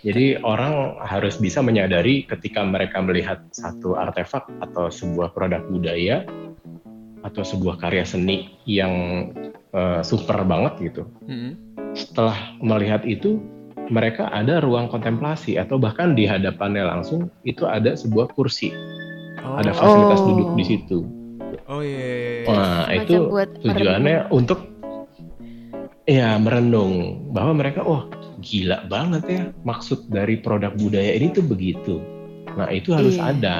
[0.02, 6.26] Jadi orang harus bisa menyadari ketika mereka melihat satu artefak atau sebuah produk budaya
[7.22, 8.94] atau sebuah karya seni yang
[9.78, 11.04] uh, super banget gitu.
[11.30, 11.54] Hmm.
[11.92, 13.42] Setelah melihat itu,
[13.92, 18.72] mereka ada ruang kontemplasi atau bahkan di hadapannya langsung itu ada sebuah kursi,
[19.44, 19.60] oh.
[19.60, 20.28] ada fasilitas oh.
[20.32, 21.00] duduk di situ.
[21.68, 22.00] Oh iya.
[22.00, 22.08] Yeah.
[22.08, 22.56] Iya, iya.
[22.56, 23.16] Nah itu
[23.68, 24.60] tujuannya untuk
[26.08, 28.08] ya merenung bahwa mereka oh
[28.42, 32.00] gila banget ya maksud dari produk budaya ini tuh begitu.
[32.56, 33.36] Nah itu harus iya.
[33.36, 33.58] ada.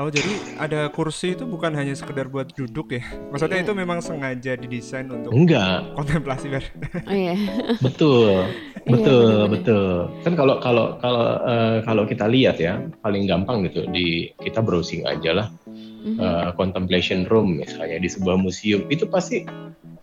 [0.00, 3.04] Oh jadi ada kursi itu bukan hanya sekedar buat duduk ya?
[3.28, 3.64] Maksudnya iya.
[3.68, 6.64] itu memang sengaja didesain untuk enggak kontemplasi ber.
[7.04, 7.36] Oh, iya.
[7.84, 8.48] betul,
[8.96, 10.08] betul, iya, betul.
[10.24, 15.04] Kan kalau kalau kalau uh, kalau kita lihat ya paling gampang gitu di kita browsing
[15.04, 16.16] aja lah mm-hmm.
[16.16, 19.44] uh, contemplation room misalnya di sebuah museum itu pasti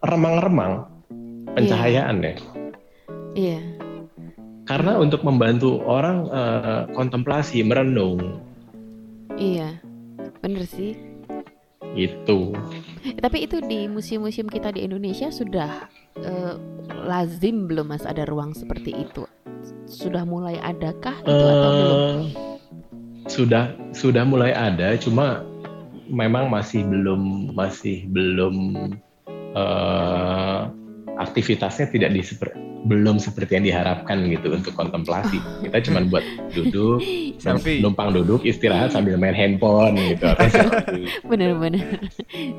[0.05, 0.86] remang-remang
[1.57, 2.29] pencahayaan yeah.
[2.29, 2.33] ya.
[3.33, 3.49] Iya.
[3.49, 3.62] Yeah.
[4.69, 8.45] Karena untuk membantu orang uh, kontemplasi, merenung.
[9.38, 9.79] Iya,
[10.41, 10.97] bener sih.
[11.97, 12.54] Itu.
[13.06, 15.89] Eh, tapi itu di museum-museum kita di Indonesia sudah
[16.21, 16.54] uh,
[17.10, 19.26] lazim belum mas ada ruang seperti itu?
[19.88, 22.17] Sudah mulai adakah itu uh, atau belum?
[23.28, 25.41] Sudah sudah mulai ada, cuma
[26.08, 28.56] memang masih belum masih belum
[29.58, 30.71] uh,
[31.17, 32.21] aktivitasnya tidak di
[32.85, 35.37] belum seperti yang diharapkan gitu untuk kontemplasi.
[35.65, 36.23] Kita cuma buat
[36.55, 37.03] duduk,
[37.43, 37.83] Tapi...
[37.83, 40.27] numpang duduk, istirahat sambil main handphone gitu.
[41.29, 42.07] Bener-bener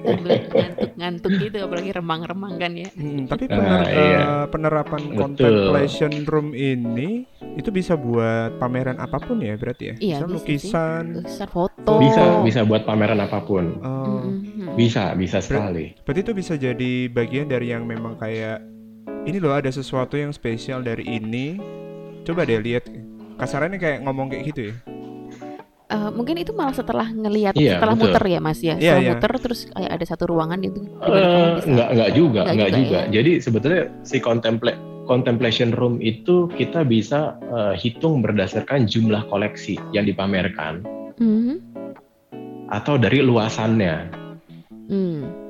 [0.04, 2.88] ngantuk-ngantuk gitu, apalagi remang-remang kan ya.
[2.92, 4.20] Hmm, tapi pener, nah, iya.
[4.20, 5.16] uh, penerapan Betul.
[5.16, 7.24] contemplation room ini
[7.56, 9.94] itu bisa buat pameran apa pun ya berarti ya?
[9.98, 11.92] Iya, bisa, lukisan, lukisan, foto.
[12.02, 13.64] Bisa, bisa buat pameran apa pun.
[13.80, 14.28] Oh.
[14.76, 15.96] Bisa, bisa sekali.
[16.04, 18.77] Ber berarti itu bisa jadi bagian dari yang memang kayak
[19.28, 21.60] ini loh ada sesuatu yang spesial dari ini
[22.24, 22.88] coba deh lihat
[23.40, 24.76] kasarannya kayak ngomong kayak gitu ya
[25.88, 28.12] Uh, mungkin itu malah setelah ngelihat iya, setelah betul.
[28.12, 29.12] muter ya mas ya iya, setelah iya.
[29.16, 32.98] muter terus kayak ada satu ruangan itu uh, nggak nggak juga nggak, juga, juga.
[33.00, 33.04] Ya?
[33.08, 34.76] jadi sebetulnya si contemplate
[35.08, 40.84] contemplation room itu kita bisa uh, hitung berdasarkan jumlah koleksi yang dipamerkan
[41.16, 41.56] mm -hmm.
[42.68, 44.12] atau dari luasannya.
[44.92, 45.47] Mm.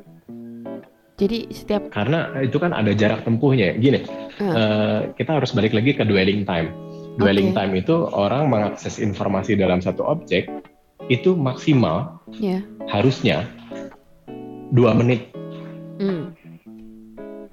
[1.19, 3.75] Jadi setiap karena itu kan ada jarak tempuhnya.
[3.75, 4.07] Gini,
[4.39, 4.43] uh.
[4.43, 6.71] Uh, kita harus balik lagi ke dwelling time.
[7.19, 7.67] Dwelling okay.
[7.67, 10.47] time itu orang mengakses informasi dalam satu objek
[11.11, 12.63] itu maksimal yeah.
[12.87, 13.51] harusnya
[14.71, 15.27] dua menit.
[15.99, 16.31] Mm.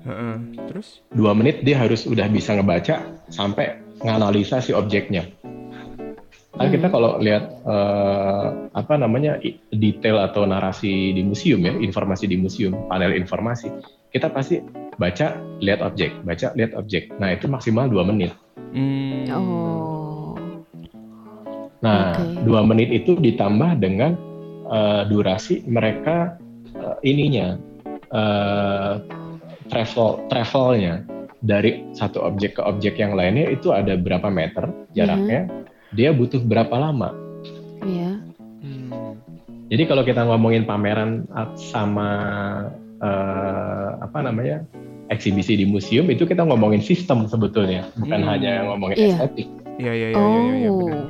[0.06, 0.38] Uh,
[0.70, 1.02] terus?
[1.10, 3.02] Dua menit dia harus udah bisa ngebaca
[3.34, 5.26] sampai nganalisa si objeknya.
[6.56, 6.96] Kan kita hmm.
[6.96, 9.36] kalau lihat uh, apa namanya
[9.76, 13.68] detail atau narasi di museum ya, informasi di museum, panel informasi,
[14.16, 14.64] kita pasti
[14.96, 17.12] baca, lihat objek, baca, lihat objek.
[17.20, 18.32] Nah itu maksimal dua menit.
[18.72, 19.28] Hmm.
[19.36, 20.40] Oh.
[21.84, 22.48] Nah okay.
[22.48, 24.16] dua menit itu ditambah dengan
[24.72, 26.40] uh, durasi mereka
[26.80, 27.60] uh, ininya
[28.16, 29.04] uh,
[29.68, 31.04] travel travelnya
[31.44, 35.52] dari satu objek ke objek yang lainnya itu ada berapa meter jaraknya.
[35.52, 37.16] Hmm dia butuh berapa lama?
[37.82, 38.20] Iya.
[38.62, 39.16] Hmm.
[39.72, 41.26] Jadi kalau kita ngomongin pameran
[41.58, 42.10] sama
[43.02, 44.62] uh, apa namanya
[45.10, 48.30] eksibisi di museum itu kita ngomongin sistem sebetulnya, bukan hmm.
[48.30, 49.10] hanya ngomongin iya.
[49.18, 49.48] estetik.
[49.76, 50.18] Iya iya iya.
[50.20, 50.30] Oh.
[50.30, 51.06] Iya, iya, iya,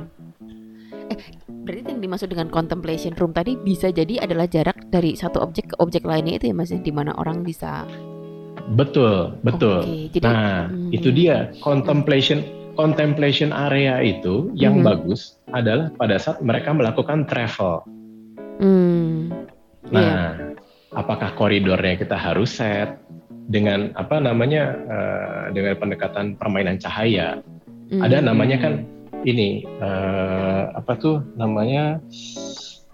[1.06, 1.18] eh,
[1.66, 5.76] berarti yang dimaksud dengan contemplation room tadi bisa jadi adalah jarak dari satu objek ke
[5.78, 7.86] objek lainnya itu ya mas, di mana orang bisa.
[8.74, 9.86] Betul betul.
[9.86, 10.90] Okay, jadi, nah hmm.
[10.90, 12.42] itu dia contemplation
[12.76, 14.88] contemplation area itu yang mm-hmm.
[14.92, 17.82] bagus adalah pada saat mereka melakukan travel.
[18.60, 19.32] Mm.
[19.90, 20.28] Nah, yeah.
[20.92, 23.00] apakah koridornya kita harus set
[23.48, 27.40] dengan apa namanya uh, dengan pendekatan permainan cahaya?
[27.88, 28.00] Mm.
[28.04, 28.84] Ada namanya kan
[29.24, 31.98] ini uh, apa tuh namanya?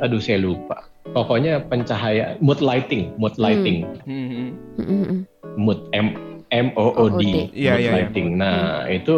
[0.01, 0.87] Aduh saya lupa.
[1.13, 3.85] Pokoknya pencahaya mood lighting, mood lighting.
[4.07, 4.55] Mm.
[4.79, 5.19] Mm-hmm.
[5.59, 6.17] Mood M
[6.53, 8.29] M O O D, iya, mood yeah, lighting.
[8.37, 8.41] Yeah.
[8.41, 9.17] Nah, itu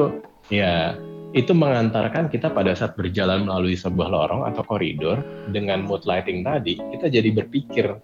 [0.53, 0.99] Ya,
[1.35, 6.79] itu mengantarkan kita pada saat berjalan melalui sebuah lorong atau koridor dengan mood lighting tadi,
[6.79, 7.97] kita jadi berpikir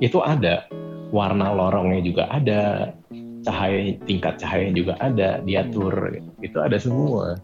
[0.00, 0.66] itu ada.
[1.12, 2.96] Warna lorongnya juga ada,
[3.44, 7.36] cahaya tingkat cahaya juga ada, diatur itu ada semua.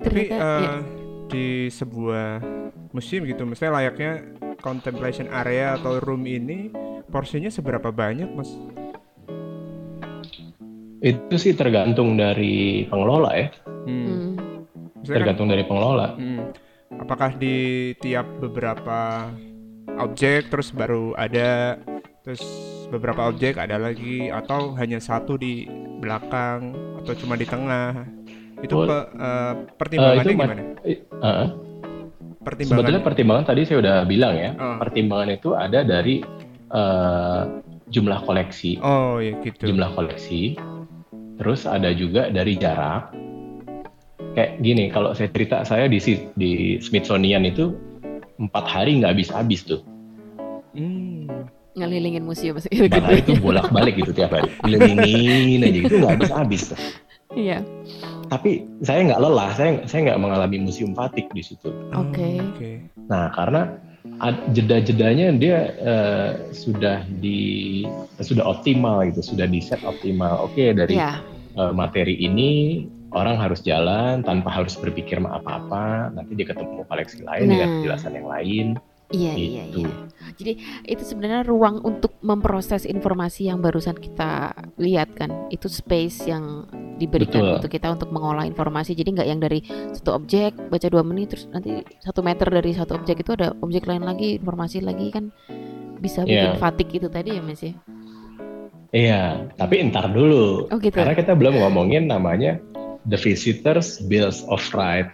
[0.00, 0.80] Tapi uh,
[1.28, 2.40] di sebuah
[2.96, 4.12] museum gitu, misalnya layaknya
[4.64, 6.72] contemplation area atau room ini
[7.12, 8.56] porsinya seberapa banyak, Mas?
[11.04, 13.48] Itu sih tergantung dari pengelola ya.
[13.84, 14.08] Hmm.
[14.08, 15.04] hmm.
[15.04, 16.16] Tergantung dari pengelola.
[16.16, 16.48] Hmm.
[16.96, 19.28] Apakah di tiap beberapa
[20.00, 21.76] objek terus baru ada
[22.24, 22.40] terus
[22.88, 25.68] beberapa objek ada lagi atau hanya satu di
[26.00, 26.72] belakang
[27.04, 28.08] atau cuma di tengah
[28.64, 30.62] itu Oh, pe- eh, pertimbangannya Eh, itu ma- gimana?
[31.20, 31.48] Uh,
[32.44, 34.50] Pertimbangan sebetulnya pertimbangan tadi saya udah bilang ya.
[34.56, 34.76] Oh.
[34.80, 36.24] Pertimbangan itu ada dari
[36.74, 37.42] eh,
[37.92, 39.68] jumlah koleksi, oh ya gitu.
[39.68, 40.56] jumlah koleksi.
[41.38, 43.10] Terus ada juga dari jarak.
[44.34, 45.98] Kayak gini, kalau saya cerita saya di
[46.34, 47.74] di Smithsonian itu
[48.38, 49.80] empat hari nggak habis-habis tuh.
[50.74, 51.30] Hmm.
[51.74, 54.46] ngelilingin museum Empat hari itu bolak-balik gitu tiap hari.
[54.62, 56.78] Kelilingin aja gitu nggak habis-habis tuh.
[57.34, 57.66] Iya.
[58.30, 61.74] Tapi saya nggak lelah, saya saya nggak mengalami museum fatik di situ.
[61.94, 62.38] Oke.
[62.54, 62.70] Oke.
[63.10, 63.74] Nah, karena
[64.52, 67.82] jeda-jedanya dia eh, sudah di
[68.20, 70.44] sudah optimal gitu, sudah di set optimal.
[70.44, 71.24] Oke, dari Iya.
[71.56, 76.12] eh, materi ini orang harus jalan tanpa harus berpikir apa-apa.
[76.12, 77.74] Nanti dia ketemu koleksi lain dengan Nah.
[77.80, 78.66] penjelasan yang lain.
[79.14, 79.86] Iya, iya, Gitu.
[79.86, 79.92] iya.
[80.34, 80.52] Jadi
[80.90, 84.50] itu sebenarnya ruang untuk memproses informasi yang barusan kita
[84.82, 85.30] lihat kan.
[85.48, 86.66] Itu space yang
[86.98, 87.54] diberikan Betul.
[87.62, 88.98] untuk kita untuk mengolah informasi.
[88.98, 89.62] Jadi nggak yang dari
[89.94, 93.86] satu objek baca dua menit terus nanti satu meter dari satu objek itu ada objek
[93.86, 95.30] lain lagi, informasi lagi kan
[96.02, 96.60] bisa bikin Iya.
[96.60, 97.74] fatik itu tadi ya Mas ya.
[98.94, 99.22] Iya,
[99.58, 100.70] tapi entar dulu.
[100.70, 100.94] Oh gitu.
[100.94, 102.62] Karena kita belum ngomongin namanya
[103.10, 105.10] the visitors bills of right.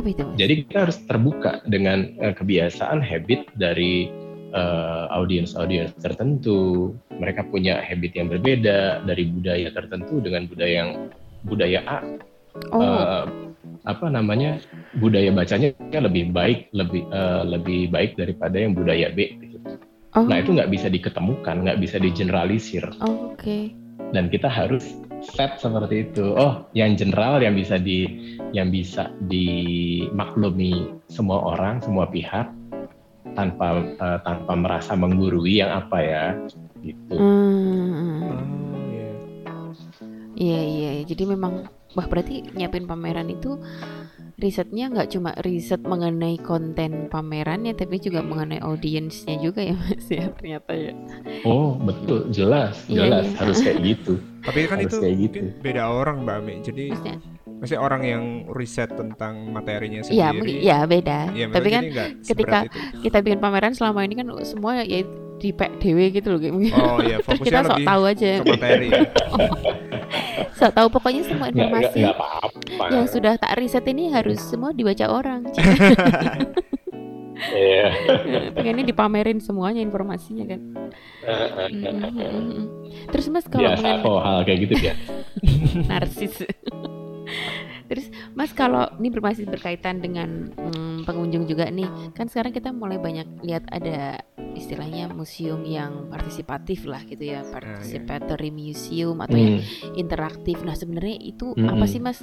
[0.00, 0.24] Apa itu?
[0.40, 4.08] Jadi kita harus terbuka dengan eh, kebiasaan habit dari
[4.56, 6.96] eh, audiens-audiens tertentu.
[7.12, 10.90] Mereka punya habit yang berbeda dari budaya tertentu dengan budaya yang
[11.44, 12.00] budaya A
[12.74, 13.24] Oh, eh,
[13.86, 14.60] apa namanya
[14.98, 19.38] budaya bacanya lebih baik lebih eh, lebih baik daripada yang budaya B.
[19.38, 19.58] gitu.
[20.18, 23.58] oh, Nah itu nggak bisa diketemukan, nggak bisa digeneralisir oh, oke.
[24.10, 26.32] dan kita harus set seperti itu.
[26.34, 28.08] Oh, yang general yang bisa di
[28.56, 32.48] yang bisa dimaklumi semua orang, semua pihak
[33.36, 36.24] tanpa eh, tanpa merasa menggurui yang apa ya
[36.80, 37.14] gitu.
[37.14, 38.32] Hmm.
[38.32, 39.10] Oh ya.
[40.40, 41.04] Iya iya, iya.
[41.04, 43.60] jadi memang wah berarti nyiapin pameran itu
[44.40, 50.32] risetnya nggak cuma riset mengenai konten pamerannya, tapi juga mengenai audiensnya juga ya mas ya
[50.32, 50.92] ternyata ya.
[51.44, 53.36] Oh, betul, jelas, Iya, jelas iya.
[53.36, 54.12] harus kayak gitu.
[54.40, 55.38] Tapi kan Harus itu kayak gitu.
[55.60, 56.54] beda orang Mbak Ami.
[56.60, 60.16] Jadi Maksudnya, maksudnya orang yang riset tentang materinya sendiri.
[60.16, 61.18] Iya mungkin ya beda.
[61.30, 61.82] Iya, tapi kan
[62.24, 62.78] ketika- itu.
[63.04, 65.04] kita bikin pameran selama ini kan semua ya
[65.40, 66.72] di pek dewe gitu loh kayak mungkin.
[66.76, 68.88] Oh iya, Terus kita fokusnya sok lebih tahu aja, materi.
[68.88, 69.00] ya.
[70.60, 72.84] sok tahu pokoknya semua Nggak, nggak, informasi nggak apa-apa.
[72.90, 75.40] yang sudah tak riset ini harus semua dibaca orang.
[77.40, 77.88] Iya.
[78.52, 80.60] Pengennya dipamerin semuanya informasinya kan.
[83.08, 84.94] Terus mas kalau Biasa mengenai- hal kayak gitu ya.
[85.88, 86.34] narsis.
[87.90, 88.06] Terus
[88.38, 93.42] Mas kalau ini masih berkaitan dengan mm, pengunjung juga nih, kan sekarang kita mulai banyak
[93.42, 94.22] lihat ada
[94.54, 99.98] istilahnya museum yang partisipatif lah gitu ya, participatory museum atau yang Hmm.
[99.98, 100.62] interaktif.
[100.62, 101.66] Nah sebenarnya itu Mm-mm.
[101.66, 102.22] apa sih Mas?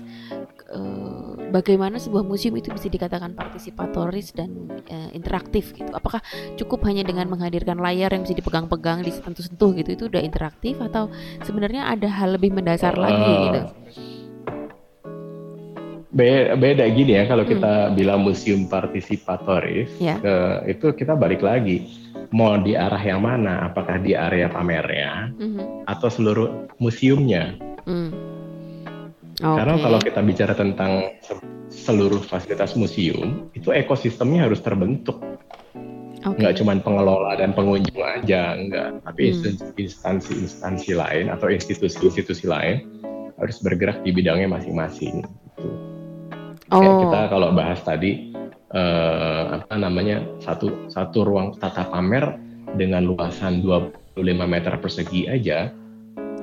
[0.67, 5.91] Eh, bagaimana sebuah museum itu bisa dikatakan partisipatoris dan eh, interaktif gitu?
[5.91, 6.23] Apakah
[6.55, 11.11] cukup hanya dengan menghadirkan layar yang bisa dipegang-pegang, disentuh-sentuh gitu itu udah interaktif atau
[11.43, 13.43] sebenarnya ada hal lebih mendasar lagi Ah.
[13.43, 13.61] gitu?
[16.17, 17.51] Be- beda gini ya kalau Hmm.
[17.53, 20.17] kita bilang museum partisipatoris Ya.
[20.17, 21.85] eh, itu kita balik lagi
[22.33, 25.85] mau di arah yang mana apakah di area pamernya Mhm.
[25.85, 27.53] atau seluruh museumnya
[27.85, 28.09] Hmm.
[29.37, 29.83] karena Oke.
[29.85, 31.37] kalau kita bicara tentang se-
[31.85, 35.21] seluruh fasilitas museum itu ekosistemnya harus terbentuk
[36.25, 36.41] Oke.
[36.41, 39.53] nggak cuma pengelola dan pengunjung aja enggak tapi Hmm.
[39.77, 42.89] instansi-instansi lain atau institusi-institusi lain
[43.37, 45.69] harus bergerak di bidangnya masing-masing gitu.
[46.69, 46.79] Oh.
[46.79, 48.11] Kayak kita kalau bahas tadi
[48.67, 52.35] eh, apa namanya satu satu ruang tata pamer
[52.75, 55.71] dengan luasan 25 meter persegi aja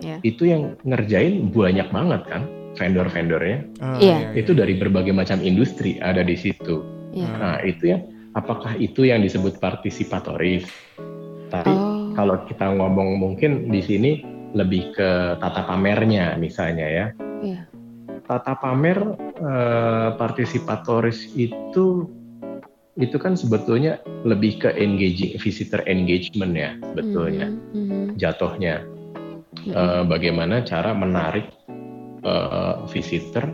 [0.02, 0.20] Ya.
[0.20, 2.42] itu yang ngerjain banyak banget kan
[2.76, 4.36] vendor-vendornya Ah, Iya.
[4.36, 6.82] itu dari berbagai macam industri ada di situ
[7.14, 7.30] Ya.
[7.30, 8.02] nah itu ya
[8.34, 10.66] apakah itu yang disebut partisipatoris
[11.48, 12.10] tapi Oh.
[12.12, 14.10] kalau kita ngomong mungkin di sini
[14.52, 15.10] lebih ke
[15.40, 17.06] tata pamernya misalnya ya
[17.40, 17.60] Iya.
[18.24, 18.98] Tata pamer
[19.36, 22.08] eh, partisipatoris itu
[22.94, 28.86] itu kan sebetulnya lebih ke engaging visitor engagement ya sebetulnya Mhm, mhm, jatuhnya.
[29.66, 29.72] Mhm.
[29.74, 31.50] Eh, bagaimana cara menarik
[32.24, 33.50] eh, visitor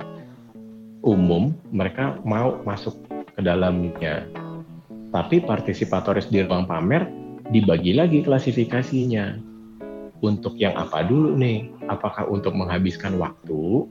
[1.01, 2.95] umum mereka mau masuk
[3.35, 4.29] ke dalamnya.
[5.11, 7.09] Tapi partisipatoris di ruang pamer
[7.51, 9.51] dibagi lagi klasifikasinya.
[10.21, 11.73] Untuk yang apa dulu nih?
[11.89, 13.89] Apakah untuk menghabiskan waktu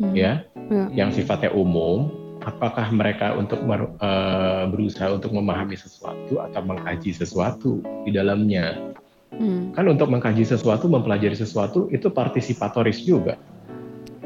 [0.00, 0.14] Mhm.
[0.14, 0.32] ya
[0.66, 1.06] Ya.
[1.06, 2.10] yang sifatnya umum,
[2.42, 8.94] apakah mereka untuk mer- eh, berusaha untuk memahami sesuatu atau mengkaji sesuatu di dalamnya?
[9.36, 9.74] Hmm.
[9.76, 13.36] Kan untuk mengkaji sesuatu, mempelajari sesuatu itu partisipatoris juga.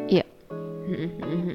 [0.07, 0.25] Iya.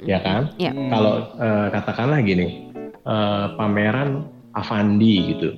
[0.03, 0.51] Ya kan?
[0.59, 0.71] Iya.
[0.71, 2.71] Kalau uh, katakanlah gini,
[3.07, 5.49] uh, pameran Avandi gitu.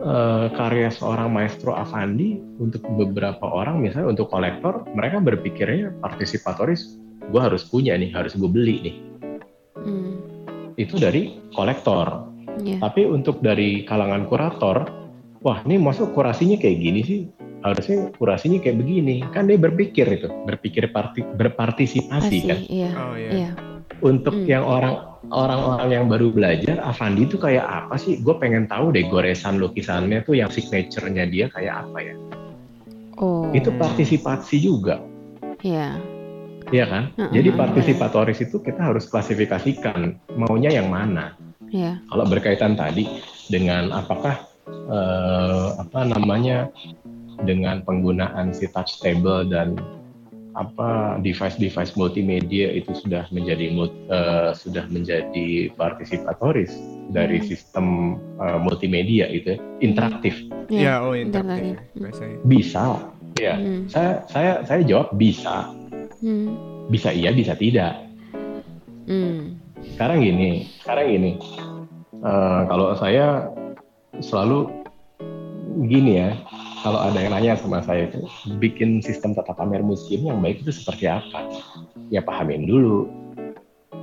[0.00, 6.96] Uh, karya seorang maestro Avandi untuk beberapa orang misalnya untuk kolektor mereka berpikirnya partisipatoris
[7.30, 8.96] gue harus punya nih harus gue beli nih
[9.86, 10.12] hmm.
[10.76, 12.26] itu dari kolektor
[12.60, 12.82] yeah.
[12.82, 14.86] tapi untuk dari kalangan kurator
[15.40, 17.20] wah ini masuk kurasinya kayak gini sih
[17.60, 22.90] harusnya kurasinya kayak begini kan dia berpikir itu berpikir parti, berpartisipasi Asli, kan iya.
[22.96, 23.30] Oh, iya.
[23.30, 23.50] iya.
[24.00, 24.48] untuk hmm.
[24.48, 24.96] yang orang
[25.28, 30.24] orang-orang yang baru belajar Avandi itu kayak apa sih gue pengen tahu deh goresan lukisannya
[30.24, 32.14] tuh yang signaturenya dia kayak apa ya
[33.20, 33.52] oh.
[33.52, 35.04] itu partisipasi juga
[35.60, 36.00] Iya.
[36.70, 37.04] Iya kan?
[37.14, 41.34] Uh -uh, Jadi partisipatoris itu kita harus klasifikasikan maunya yang mana.
[41.70, 42.02] Yeah.
[42.10, 43.06] Kalau berkaitan tadi
[43.46, 44.46] dengan apakah
[44.90, 46.70] uh, apa namanya
[47.46, 49.78] dengan penggunaan si touch table dan
[50.58, 53.70] apa device-device multimedia itu sudah menjadi
[54.10, 56.74] uh, sudah menjadi partisipatoris
[57.14, 57.46] dari hmm.
[57.46, 60.34] sistem uh, multimedia itu interaktif.
[60.66, 61.06] Ya, yeah.
[61.06, 61.78] oh interaktif.
[62.46, 62.98] Bisa.
[63.38, 63.86] Ya, hmm.
[63.86, 65.70] saya saya saya jawab bisa.
[66.20, 66.52] Hmm.
[66.92, 67.96] Bisa iya, bisa tidak.
[69.08, 69.56] Hmm.
[69.96, 71.30] Sekarang gini sekarang gini.
[72.20, 73.48] Uh, kalau saya
[74.20, 74.68] selalu
[75.88, 76.36] gini ya
[76.84, 78.28] kalau ada yang nanya sama saya itu
[78.60, 81.48] bikin sistem tata pamer museum yang baik itu seperti apa?
[82.12, 83.08] Ya pahamin dulu.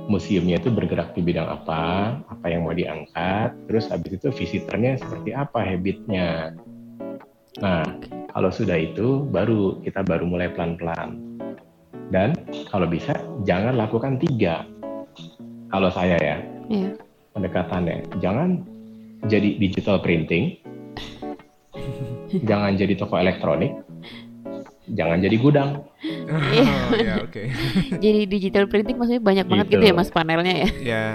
[0.08, 5.36] Museumnya itu bergerak di bidang apa apa yang mau diangkat terus habis itu visitornya seperti
[5.36, 6.56] apa habitnya.
[7.60, 7.84] Nah
[8.32, 11.27] kalau sudah itu baru kita baru mulai pelan-pelan
[12.08, 12.32] dan
[12.72, 13.12] kalau bisa
[13.44, 14.64] jangan lakukan tiga.
[15.68, 16.36] Kalau saya ya
[16.72, 16.92] yeah.
[17.36, 18.64] pendekatannya jangan
[19.28, 20.56] jadi digital printing.
[22.28, 23.72] Jangan jadi toko elektronik.
[24.88, 25.70] Jangan jadi gudang.
[26.28, 27.48] Oh, ya, okay.
[28.04, 29.52] jadi digital printing maksudnya banyak gitu.
[29.56, 30.68] banget gitu ya mas panelnya ya?
[30.84, 31.12] Yeah.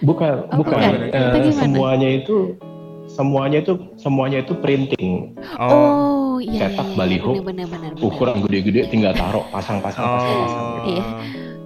[0.00, 1.12] bukan oh, bukan, bukan.
[1.12, 2.56] Uh, semuanya itu
[3.04, 5.36] semuanya itu semuanya itu printing.
[5.60, 10.04] Oh, oh iya, cetak iya, iya, baliho bener, bener, bener, ukuran gede-gede tinggal taruh pasang-pasang
[10.04, 10.12] oh.
[10.14, 10.90] pasang-pasang gitu.
[10.90, 11.04] iya.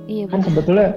[0.09, 0.89] iya kan sebetulnya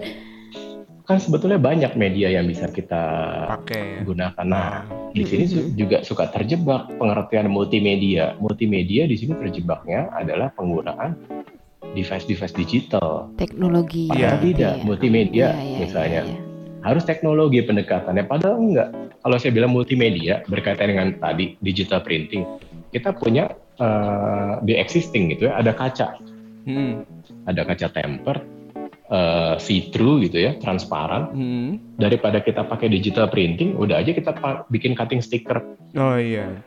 [1.05, 3.03] kan sebetulnya banyak media yang bisa kita
[3.45, 4.41] pakai gunakan.
[4.41, 5.45] Nah, di sini
[5.77, 8.33] juga suka terjebak pengertian multimedia.
[8.41, 11.13] Multimedia di sini terjebaknya adalah penggunaan
[11.93, 13.29] device-device digital.
[13.37, 14.09] Teknologi.
[14.09, 14.41] Padahal ya.
[14.41, 14.83] tidak, iya.
[14.83, 16.21] multimedia ya, ya, misalnya.
[16.25, 16.39] Ya, ya.
[16.85, 18.89] Harus teknologi pendekatannya, padahal enggak.
[19.25, 22.45] Kalau saya bilang multimedia berkaitan dengan tadi digital printing,
[22.93, 23.49] kita punya
[23.79, 26.19] uh, di existing gitu ya, ada kaca.
[26.65, 27.05] Hmm.
[27.45, 28.41] Ada kaca tempered,
[29.13, 31.23] uh, see through gitu ya, transparan.
[31.31, 31.69] Hmm.
[31.95, 34.33] Daripada kita pakai digital printing, udah aja kita
[34.73, 35.61] bikin cutting sticker.
[35.97, 36.57] Oh iya.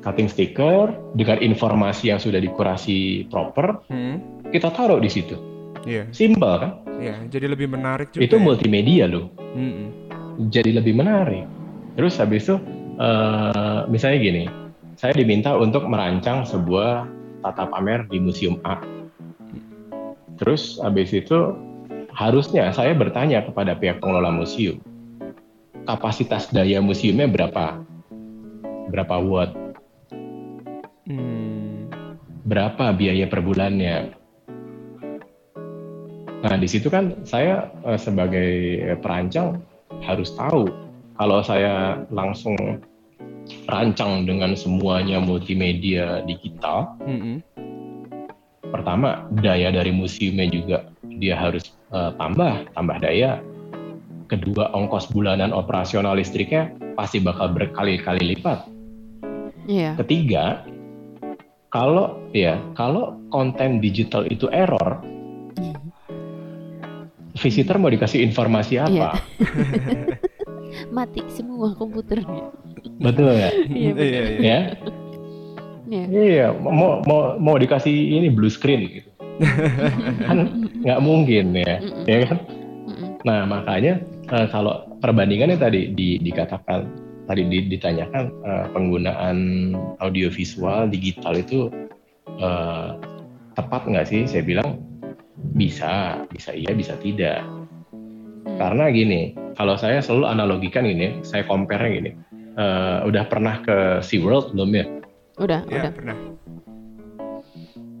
[0.00, 4.48] Cutting sticker dengan informasi yang sudah dikurasi proper, hmm.
[4.50, 5.36] kita taruh di situ.
[5.84, 6.04] Iya.
[6.04, 6.06] Yeah.
[6.12, 6.72] Simple kan?
[7.00, 8.24] Iya, yeah, jadi lebih menarik juga.
[8.28, 8.42] Itu ya.
[8.44, 9.32] multimedia loh.
[9.56, 9.92] Hmm.
[10.52, 11.44] Jadi lebih menarik.
[11.96, 12.56] Terus habis itu,
[13.00, 14.44] uh, misalnya gini,
[15.00, 17.08] saya diminta untuk merancang sebuah
[17.40, 18.76] tata pamer di museum A
[20.40, 21.56] Terus habis itu
[22.12, 24.80] harusnya saya bertanya kepada pihak pengelola museum,
[25.84, 27.84] kapasitas daya museumnya berapa?
[28.88, 29.52] Berapa watt?
[31.04, 31.92] Hmm.
[32.48, 34.16] Berapa biaya per bulannya?
[36.40, 38.48] Nah, di situ kan saya eh, sebagai
[39.04, 39.60] perancang
[40.00, 40.72] harus tahu
[41.20, 42.56] kalau saya langsung
[43.66, 47.36] rancang dengan semuanya multimedia digital, mm -hmm
[48.70, 50.86] pertama daya dari museumnya juga
[51.18, 53.42] dia harus uh, tambah tambah daya.
[54.30, 58.62] Kedua ongkos bulanan operasional listriknya pasti bakal berkali-kali lipat.
[59.68, 59.94] Yeah.
[60.02, 60.64] ketiga
[61.70, 64.98] kalau ya kalau konten digital itu error
[67.38, 68.90] visitor mau dikasih informasi apa?
[68.90, 69.14] Yeah.
[70.90, 72.50] mati semua komputernya
[73.00, 74.38] betul ya iya, iya, iya.
[74.40, 74.60] ya
[75.90, 76.06] Yeah.
[76.06, 79.10] Iya, mau mau mau dikasih ini blue screen gitu.
[80.22, 82.04] kan nggak mungkin ya, mm -mm.
[82.06, 82.38] ya kan?
[82.86, 83.10] Mm -mm.
[83.26, 83.98] Nah makanya
[84.30, 86.86] uh, kalau perbandingannya tadi di, dikatakan
[87.26, 89.38] tadi ditanyakan uh, penggunaan
[89.98, 91.74] audiovisual digital itu
[92.38, 92.94] uh,
[93.58, 94.30] tepat nggak sih?
[94.30, 94.78] Saya bilang
[95.58, 97.42] bisa, bisa iya, bisa tidak.
[98.60, 102.12] Karena gini, kalau saya selalu analogikan ini, saya compare gini.
[102.60, 104.84] Uh, udah pernah ke SeaWorld belum ya?
[105.40, 105.92] Udah, ya, udah.
[105.96, 106.16] Pernah.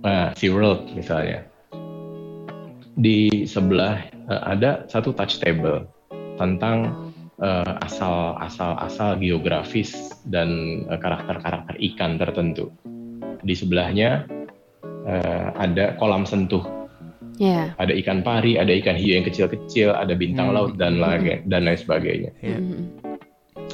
[0.04, 1.48] Nah, SeaWorld misalnya.
[2.92, 5.88] Di sebelah uh, ada satu touch table
[6.36, 7.08] tentang
[7.40, 12.68] uh, asal asal asal geografis dan uh, karakter-karakter ikan tertentu.
[13.40, 14.28] Di sebelahnya
[15.08, 16.79] uh, ada kolam sentuh.
[17.40, 17.72] Yeah.
[17.80, 20.56] Ada ikan pari, ada ikan hiu yang kecil-kecil, ada bintang hmm.
[20.60, 22.36] laut dan lain dan lain sebagainya.
[22.44, 22.60] Yeah.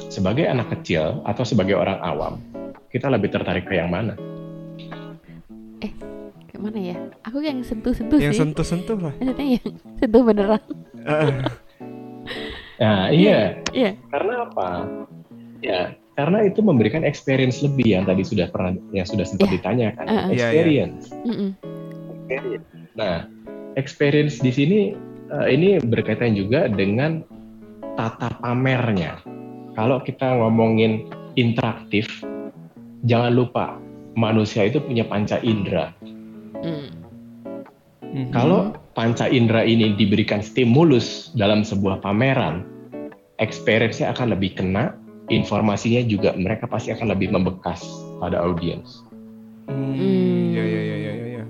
[0.07, 2.39] Sebagai anak kecil atau sebagai orang awam,
[2.87, 4.15] kita lebih tertarik ke yang mana?
[5.83, 5.91] Eh,
[6.47, 6.95] ke mana ya?
[7.27, 8.31] Aku yang sentuh-sentuh sih.
[8.31, 9.13] Yang sentuh-sentuh lah.
[9.19, 10.63] Maksudnya yang sentuh beneran.
[12.79, 13.59] Nah, iya.
[13.75, 13.99] Iya.
[14.15, 14.67] Karena apa?
[15.59, 19.55] Ya, karena itu memberikan experience lebih yang tadi sudah pernah yang sudah sempat yeah.
[19.59, 20.05] ditanyakan.
[20.07, 20.29] Uh -uh.
[20.31, 21.11] Experience.
[21.11, 21.51] Yeah, yeah.
[22.31, 22.67] experience.
[22.97, 23.29] Nah,
[23.77, 24.79] experience di sini
[25.31, 27.21] uh, ini berkaitan juga dengan
[27.95, 29.21] tata pamernya.
[29.77, 31.07] Kalau kita ngomongin
[31.37, 32.09] interaktif,
[33.05, 33.77] jangan lupa
[34.17, 35.93] manusia itu punya panca indera.
[36.57, 36.89] Mm.
[38.07, 38.33] Mm-hmm.
[38.33, 42.65] Kalau panca indera ini diberikan stimulus dalam sebuah pameran,
[43.37, 44.97] experience-nya akan lebih kena,
[45.29, 47.85] informasinya juga mereka pasti akan lebih membekas
[48.17, 49.05] pada audiens.
[49.67, 51.43] Hmm, ya, ya, ya, ya, ya.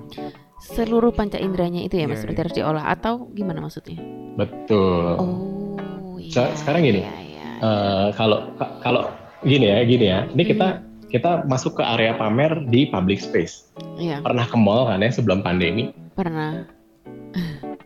[0.68, 2.38] Seluruh panca inderanya itu ya, mas, ya, ya.
[2.44, 3.96] harus diolah atau gimana maksudnya?
[4.36, 5.16] Betul.
[5.16, 7.48] Oh, ya, sekarang gini, ya, ya.
[7.64, 8.52] Uh, kalau
[8.84, 9.08] kalau
[9.48, 11.08] gini ya, gini ya, ini kita hmm.
[11.08, 13.72] kita masuk ke area pamer di public space.
[13.96, 14.20] Ya.
[14.20, 15.96] Pernah ke mall kan ya sebelum pandemi?
[16.20, 16.68] Pernah.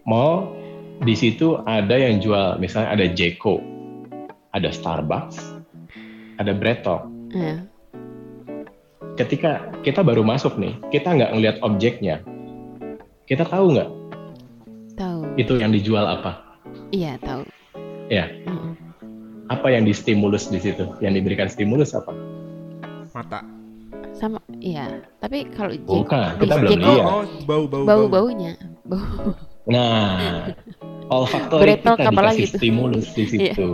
[0.09, 0.49] Mall
[1.05, 3.61] di situ ada yang jual, misalnya ada Jeko,
[4.57, 5.37] ada Starbucks,
[6.41, 7.05] ada Bread Talk.
[7.29, 7.69] Yeah.
[9.17, 12.25] Ketika kita baru masuk nih, kita nggak ngelihat objeknya,
[13.25, 13.89] kita tahu nggak?
[14.97, 15.19] Tahu.
[15.37, 16.59] Itu yang dijual apa?
[16.91, 17.41] Iya tahu.
[18.11, 18.27] Ya.
[18.47, 18.75] Mm.
[19.51, 20.87] Apa yang distimulus di situ?
[21.03, 22.15] Yang diberikan stimulus apa?
[23.11, 23.43] Mata.
[24.11, 25.03] Sama, iya.
[25.19, 27.05] Tapi kalau Bukan, kita belum lihat.
[27.07, 28.53] Oh, bau, bau, bau, baunya.
[28.87, 29.35] Bau.
[29.69, 30.51] Nah,
[31.11, 32.57] olfaktori kita dikasih gitu.
[32.57, 33.31] stimulus di iya.
[33.31, 33.71] situ.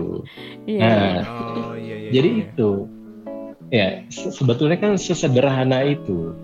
[0.68, 0.82] Yeah.
[0.84, 2.44] Nah, oh, iya, iya, jadi iya.
[2.44, 2.70] itu
[3.68, 6.36] ya sebetulnya kan sesederhana itu.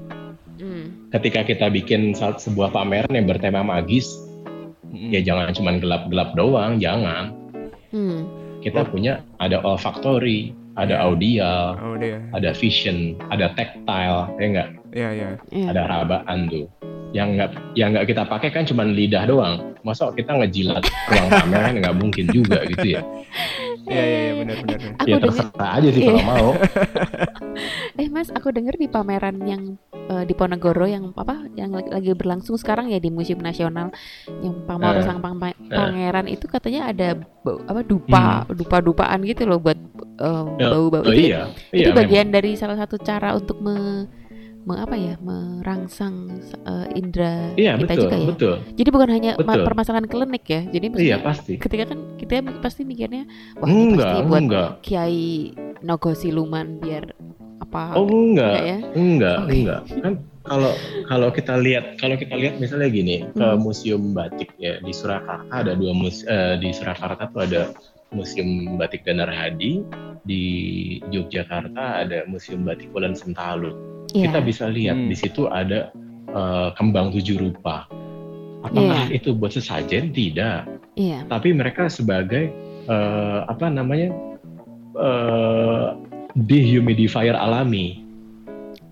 [1.14, 4.10] Ketika kita bikin sebuah pameran yang bertema magis,
[4.90, 5.14] mm.
[5.14, 7.38] ya jangan cuma gelap-gelap doang, jangan.
[7.94, 8.26] Mm.
[8.66, 8.90] Kita oh.
[8.90, 11.06] punya ada olfaktori, ada yeah.
[11.06, 12.18] audial, Audio.
[12.34, 14.70] ada vision, ada tactile, ya enggak?
[14.90, 15.30] Iya, yeah, iya.
[15.54, 15.68] Yeah.
[15.70, 16.66] Ada rabaan tuh
[17.14, 20.82] yang nggak yang nggak kita pakai kan cuma lidah doang masa kita ngejilat
[21.14, 23.02] ruang pameran nggak mungkin juga gitu ya
[23.84, 24.80] Iya iya ya, benar benar.
[25.04, 26.28] Ya terserah aja sih kalau iya.
[26.28, 26.50] mau.
[28.02, 29.76] eh Mas, aku dengar di pameran yang
[30.08, 33.92] uh, di Ponegoro yang apa yang lagi, lagi berlangsung sekarang ya di Museum Nasional
[34.40, 38.56] yang Pamoro uh, Sang Pang Pangeran uh, itu katanya ada apa dupa hmm.
[38.56, 39.80] dupa dupaan gitu loh buat
[40.20, 41.32] uh, bau-bau oh, itu.
[41.32, 42.36] Iya, itu iya, bagian memang.
[42.40, 44.08] dari salah satu cara untuk me
[44.64, 46.32] me, apa ya merangsang
[46.64, 48.28] uh, indera iya, kita betul, juga ya.
[48.32, 48.56] Betul.
[48.80, 49.64] Jadi bukan hanya betul.
[49.68, 50.62] permasalahan klinik ya.
[50.68, 51.60] Jadi iya, pasti.
[51.60, 53.28] ketika kan kita pasti mikirnya
[53.60, 54.70] wah ini enggak, pasti buat enggak.
[54.82, 55.52] kiai
[55.84, 57.12] nogo siluman biar
[57.60, 58.52] apa Oh enggak.
[58.52, 58.78] Enggak ya?
[58.96, 59.54] Enggak, okay.
[59.60, 59.82] enggak.
[60.04, 60.72] Kan kalau
[61.08, 63.36] kalau kita lihat kalau kita lihat misalnya gini hmm.
[63.40, 67.72] ke museum batik ya di Surakarta ada dua mus uh, di Surakarta tuh ada
[68.16, 69.84] Museum Batik Danar Hadi
[70.24, 70.44] di
[71.12, 74.30] Yogyakarta ada Museum Batik Wulan Sentalu yeah.
[74.30, 75.10] kita bisa lihat hmm.
[75.10, 75.90] di situ ada
[76.32, 77.90] uh, kembang tujuh rupa.
[78.64, 79.18] Apakah yeah.
[79.18, 80.12] itu buat sesajen?
[80.12, 80.60] Tidak.
[80.96, 81.28] Yeah.
[81.28, 82.54] Tapi mereka sebagai
[82.88, 84.12] uh, apa namanya
[84.96, 86.00] uh,
[86.38, 88.00] dehumidifier alami.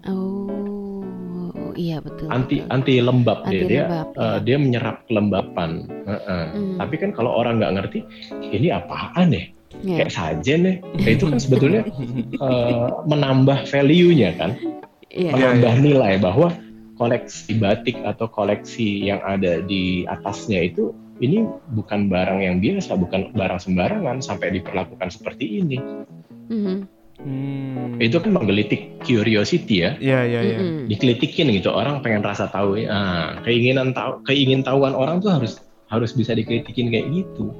[0.10, 2.28] Oh, iya betul.
[2.28, 2.74] Anti betul.
[2.74, 4.22] anti lembab anti dia lembab, dia ya.
[4.28, 5.72] uh, dia menyerap kelembapan.
[6.04, 6.46] Uh -uh.
[6.52, 6.78] Hmm.
[6.84, 8.00] Tapi kan kalau orang nggak ngerti
[8.52, 9.44] ini apaan ya?
[9.82, 10.04] Yeah.
[10.04, 10.74] Kayak sajen ya.
[10.84, 11.82] Nah, itu kan sebetulnya
[12.44, 14.60] uh, menambah value-nya kan
[15.12, 15.34] yeah.
[15.36, 16.52] menambah yeah, nilai bahwa
[17.00, 21.46] koleksi batik atau koleksi yang ada di atasnya itu ini
[21.78, 25.78] bukan barang yang biasa, bukan barang sembarangan sampai diperlakukan seperti ini.
[26.50, 26.78] Mm-hmm.
[27.22, 28.02] Hmm.
[28.02, 29.94] Itu kan menggelitik curiosity ya.
[30.02, 30.58] Iya iya iya.
[30.90, 32.82] Dikelitikin gitu orang pengen rasa tahu.
[32.82, 35.62] Nah, keinginan tahu keingin tahuan orang tuh harus
[35.94, 37.54] harus bisa dikelitikin kayak gitu.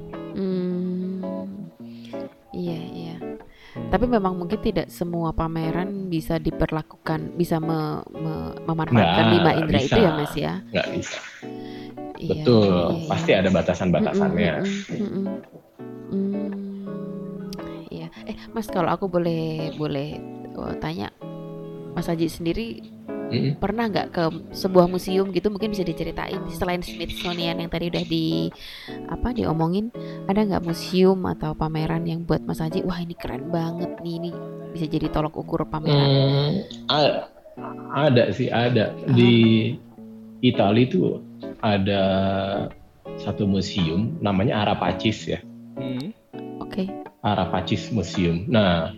[3.88, 9.96] Tapi memang mungkin tidak semua pameran bisa diperlakukan, bisa me, me, memanfaatkan lima indera itu
[9.96, 10.54] ya Mas ya?
[10.72, 11.18] Nggak bisa.
[12.22, 13.08] Iya, Betul, iya, iya.
[13.08, 14.54] pasti ada batasan-batasannya.
[17.92, 20.20] Iya, eh Mas kalau aku boleh boleh
[20.54, 21.08] oh, tanya,
[21.96, 22.84] Mas Haji sendiri
[23.32, 23.52] hmm.
[23.58, 28.52] pernah nggak ke sebuah museum gitu mungkin bisa diceritain selain Smithsonian yang tadi udah di
[29.08, 29.88] apa diomongin
[30.28, 34.30] ada nggak museum atau pameran yang buat Mas Haji wah ini keren banget nih ini
[34.76, 36.52] bisa jadi tolok ukur pameran hmm,
[36.92, 37.32] ada,
[37.96, 39.16] ada sih ada oh.
[39.16, 39.34] di
[40.44, 41.18] Italia itu
[41.64, 42.02] ada
[43.16, 45.40] satu museum namanya Arapacis ya
[45.80, 46.22] hmm.
[46.72, 46.88] Oke.
[47.20, 48.48] Arapacis Museum.
[48.48, 48.96] Nah,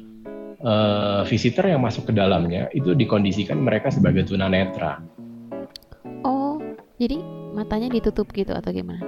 [0.65, 5.05] eh, visitor yang masuk ke dalamnya itu dikondisikan mereka sebagai tunanetra.
[6.25, 6.57] Oh,
[6.97, 7.21] jadi
[7.53, 9.05] matanya ditutup gitu atau gimana?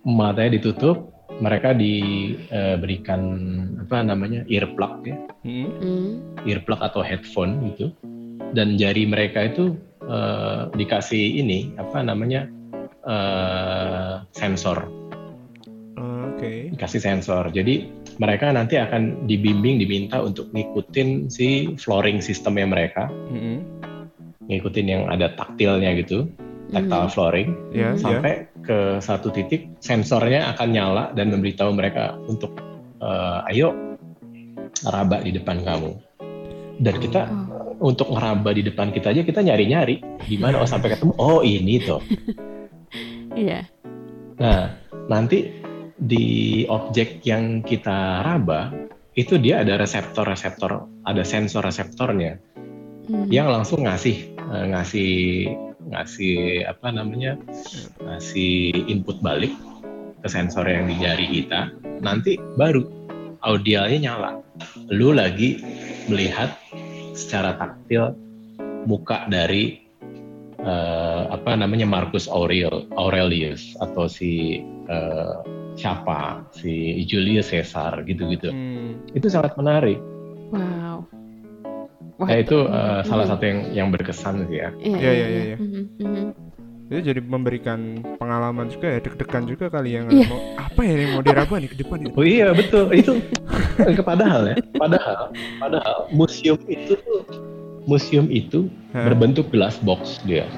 [0.00, 1.12] Matanya ditutup,
[1.44, 3.20] mereka diberikan
[3.84, 5.68] apa namanya earplug ya, Hmm.
[5.80, 6.10] Hmm.
[6.44, 7.92] earplug atau headphone gitu,
[8.56, 12.48] dan jari mereka itu eh, dikasih ini apa namanya
[13.08, 14.84] eh, sensor,
[16.00, 16.72] Oke.
[16.72, 17.52] dikasih sensor.
[17.52, 23.60] Jadi mereka nanti akan dibimbing, diminta untuk ngikutin si flooring sistemnya mereka, Hmm.
[24.48, 26.26] ngikutin yang ada taktilnya gitu,
[26.72, 27.12] tactile Mhm.
[27.12, 27.48] flooring.
[27.76, 28.00] Ya, ya.
[28.00, 32.56] sampai ke satu titik sensornya akan nyala dan memberitahu mereka untuk
[33.00, 33.96] eh, ayo
[34.84, 35.90] raba di depan kamu
[36.80, 37.88] dan kita Oh.
[37.88, 42.00] untuk ngeraba di depan kita aja kita nyari-nyari gimana oh sampai ketemu oh ini tuh
[43.40, 43.64] Iya.
[44.36, 44.76] nah
[45.08, 45.48] nanti
[46.00, 48.72] di objek yang kita raba
[49.14, 52.40] itu dia ada reseptor-reseptor ada sensor reseptornya
[53.10, 53.26] Hmm.
[53.26, 55.12] yang langsung ngasih eh, ngasih
[55.90, 57.34] ngasih apa namanya
[57.98, 59.50] ngasih input balik
[60.22, 62.86] ke sensor yang di jari kita nanti baru
[63.42, 64.30] audialnya nyala
[64.94, 65.58] lu lagi
[66.06, 66.54] melihat
[67.18, 68.14] secara taktil
[68.86, 69.82] muka dari
[70.62, 75.34] eh, apa namanya Marcus Aurel Aurelius atau si eh,
[75.72, 76.72] siapa si
[77.06, 78.98] Julius Caesar gitu-gitu Hmm.
[79.10, 79.96] itu sangat menarik
[80.50, 81.06] Wow.
[82.18, 83.06] Wah, Nah, itu eh, Mhm.
[83.06, 85.56] salah satu yang yang berkesan sih ya Iya, Iya, iya, iya.
[85.56, 86.26] Mhm, mhm.
[86.90, 87.80] Itu jadi memberikan
[88.18, 90.26] pengalaman juga ya, deg-degan juga kali yang Iya.
[90.26, 92.10] mau apa ya yang mau diraba nih ke depan itu.
[92.12, 93.12] Oh iya betul itu
[94.02, 97.22] padahal ya padahal padahal museum itu tuh
[97.86, 99.06] museum itu Hah?
[99.06, 100.50] berbentuk glass box dia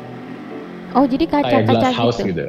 [0.92, 2.32] Oh, jadi kaca-kaca glass house gitu.
[2.32, 2.44] gitu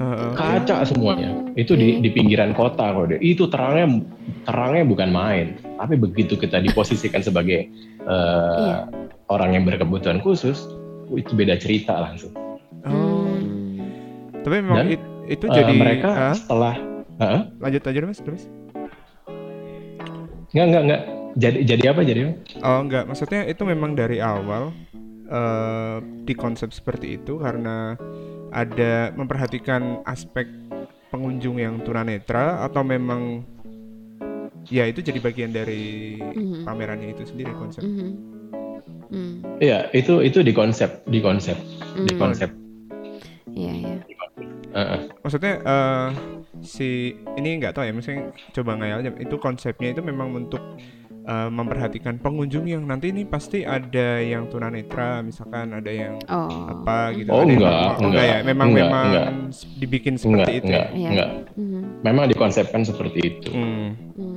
[0.00, 4.00] Kaca semuanya itu di, di pinggiran kota kok deh itu terangnya
[4.42, 5.46] terangnya bukan main
[5.76, 7.68] tapi begitu kita diposisikan sebagai
[8.00, 8.88] eh, Iya.
[9.28, 10.64] orang yang berkebutuhan khusus
[11.10, 12.32] itu beda cerita langsung
[12.80, 13.76] Oh, Hmm.
[14.40, 16.74] tapi memang Dan, it- itu Eh, jadi mereka ah, setelah
[17.18, 17.40] Hah?
[17.60, 18.48] lanjut aja mas terus.
[20.50, 21.00] nggak nggak nggak
[21.36, 22.20] jadi jadi apa jadi?
[22.58, 24.72] Oh enggak, maksudnya itu memang dari awal
[25.30, 27.94] eh di konsep seperti itu karena
[28.50, 30.50] ada memperhatikan aspek
[31.08, 33.46] pengunjung yang tunanetra atau memang
[34.66, 36.66] ya itu jadi bagian dari Mhm.
[36.66, 37.82] pamerannya itu sendiri konsep.
[37.82, 38.10] Mhm.
[39.10, 39.34] Hmm.
[39.58, 41.58] Iya itu itu di konsep di konsep
[41.94, 42.20] di Hmm.
[42.20, 42.50] konsep
[43.50, 43.94] Iya, iya.
[44.70, 45.00] Heeh.
[45.26, 46.08] Maksudnya eh
[46.62, 49.10] si ini nggak tahu ya, maksudnya coba ngayal aja.
[49.18, 50.62] Itu konsepnya itu memang untuk
[51.20, 56.48] eh, memperhatikan pengunjung yang nanti ini pasti ada yang tunanetra, misalkan ada yang Oh.
[56.66, 57.28] apa gitu.
[57.28, 59.28] Oh, ada yang enggak, apa- oh, enggak, ya, memang enggak, memang enggak.
[59.76, 60.64] dibikin enggak seperti itu.
[60.66, 61.10] enggak ya?
[61.10, 61.80] Enggak Mhm.
[62.02, 63.50] memang dikonsepkan seperti itu.
[63.50, 63.88] Hmm.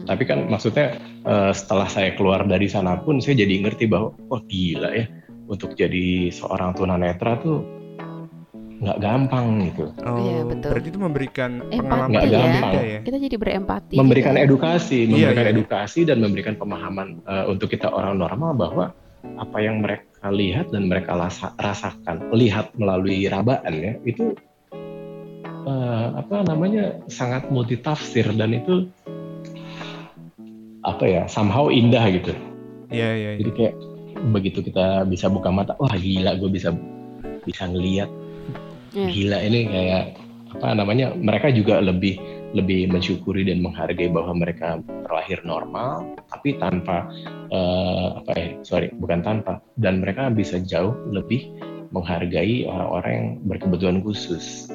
[0.04, 4.40] tapi kan maksudnya eh, setelah saya keluar dari sana pun saya jadi ngerti bahwa wah
[4.44, 5.08] gila ya
[5.46, 7.64] untuk jadi seorang tunanetra tuh
[8.84, 10.70] nggak gampang gitu Oh, Iya, betul.
[10.70, 12.64] berarti itu memberikan Empati pengalaman Nggak yang gampang.
[12.70, 13.00] beda ya.
[13.02, 13.96] Kita jadi berempati.
[13.96, 14.44] memberikan juga.
[14.44, 15.54] edukasi Iya, memberikan iya.
[15.54, 18.86] edukasi dan memberikan pemahaman eh, untuk kita orang normal bahwa
[19.24, 24.36] apa yang mereka lihat dan mereka lasa- rasakan lihat melalui rabaan ya itu
[25.64, 28.92] eh, apa namanya sangat multitafsir dan itu
[30.84, 32.36] apa ya somehow indah gitu
[32.92, 33.40] Iya, iya, iya.
[33.40, 33.76] jadi kayak
[34.30, 36.70] begitu kita bisa buka mata wah gila gue bisa
[37.42, 38.12] bisa ngelihat
[38.94, 39.10] Iya.
[39.10, 40.04] gila ini kayak
[40.54, 42.22] apa namanya mereka juga lebih
[42.54, 47.10] lebih mensyukuri dan menghargai bahwa mereka terlahir normal tapi tanpa
[47.50, 51.50] eh, apa ya sorry bukan tanpa dan mereka bisa jauh lebih
[51.90, 54.70] menghargai orang-orang yang berkebutuhan khusus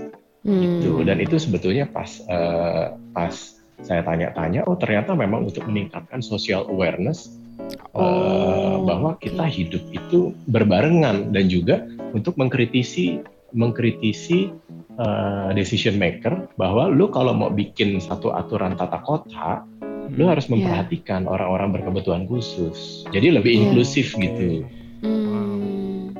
[0.47, 0.63] Hmm.
[0.81, 3.35] gitu dan itu sebetulnya pas eh, pas
[3.83, 10.31] saya tanya-tanya oh ternyata memang untuk meningkatkan social awareness eh, Oh, bahwa kita hidup itu
[10.47, 11.83] berbarengan dan juga
[12.15, 13.19] untuk mengkritisi
[13.53, 14.51] mengkritisi
[14.99, 19.63] eh, decision maker bahwa lu kalau mau bikin satu aturan tata kota
[20.09, 20.33] lu Hmm.
[20.33, 23.61] harus memperhatikan orang-orang berkebutuhan khusus jadi lebih Iya.
[23.63, 24.65] inklusif gitu
[24.99, 26.11] Hmm.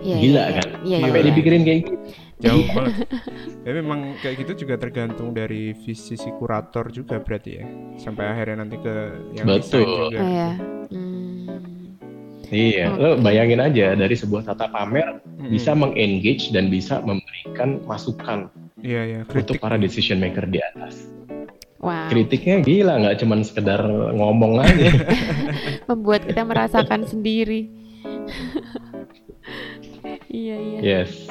[0.00, 1.26] Iya, gila iya, kan Iya, iya, sampai iya.
[1.28, 1.94] dipikirin kayak gitu
[2.40, 2.94] jauh banget.
[3.60, 7.64] Ya memang kayak gitu juga tergantung dari visi si kurator juga berarti ya.
[8.00, 8.94] Sampai akhirnya nanti ke
[9.36, 9.84] yang Betul.
[10.08, 10.16] juga.
[10.16, 10.50] Oh, ya.
[10.88, 11.09] Hmm.
[12.50, 15.50] Iya lo bayangin aja dari sebuah tata pamer Mm-mm.
[15.50, 19.60] bisa mengengage dan bisa memberikan masukan Iya, iya, untuk kritik.
[19.60, 21.04] para decision maker di atas.
[21.80, 22.08] Wow.
[22.08, 23.76] Kritiknya gila, nggak cuman sekedar
[24.16, 24.88] ngomong aja.
[25.92, 27.68] Membuat kita merasakan sendiri.
[30.28, 30.80] iya, iya.
[30.80, 31.28] yes.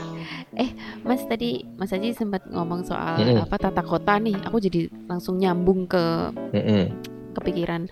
[0.53, 0.69] Eh,
[1.01, 3.45] Mas tadi Mas Aji sempat ngomong soal Mm-mm.
[3.45, 4.37] apa tata kota nih.
[4.45, 6.93] Aku jadi langsung nyambung ke Mm-mm.
[7.33, 7.89] kepikiran.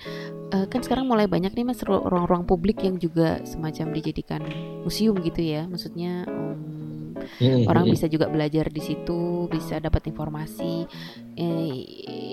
[0.47, 4.41] Eh, kan sekarang mulai banyak nih Mas ru- ruang-ruang publik yang juga semacam dijadikan
[4.87, 5.67] museum gitu ya.
[5.67, 7.67] Maksudnya Mm-mm.
[7.67, 7.91] orang Mm-mm.
[7.91, 10.87] bisa juga belajar di situ, bisa dapat informasi.
[11.35, 11.73] Eh,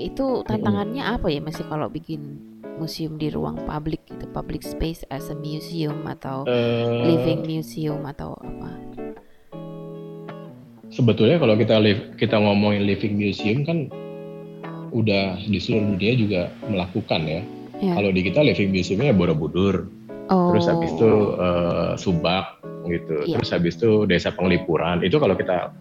[0.06, 2.38] itu tantangannya apa ya Mas kalau bikin
[2.78, 8.38] museum di ruang publik gitu, public space as a museum atau Eh, living museum atau
[8.38, 8.70] apa?
[10.94, 13.90] sebetulnya kalau kita live, kita ngomongin living museum kan
[14.94, 16.40] udah di seluruh dunia juga
[16.70, 17.42] melakukan ya.
[17.82, 17.98] Ya.
[17.98, 19.90] Kalau di kita living museumnya Borobudur,
[20.30, 20.54] Oh.
[20.54, 23.40] terus habis itu eh, Subak gitu, Iya.
[23.40, 25.04] terus habis itu Desa Penglipuran.
[25.04, 25.72] Itu kalau kita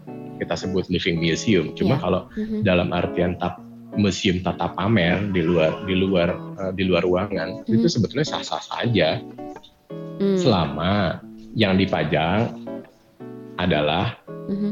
[0.42, 1.72] kita sebut living museum.
[1.78, 2.02] Cuma Iya.
[2.04, 2.58] kalau Mhm.
[2.66, 3.62] dalam artian tap,
[3.94, 6.30] museum tata pamer di luar di luar
[6.60, 7.76] eh, di luar ruangan Mhm.
[7.78, 9.22] itu sebetulnya sah-sah saja
[10.18, 10.38] Hmm.
[10.38, 11.22] selama
[11.54, 12.50] yang dipajang
[13.56, 14.18] adalah
[14.50, 14.72] Mhm.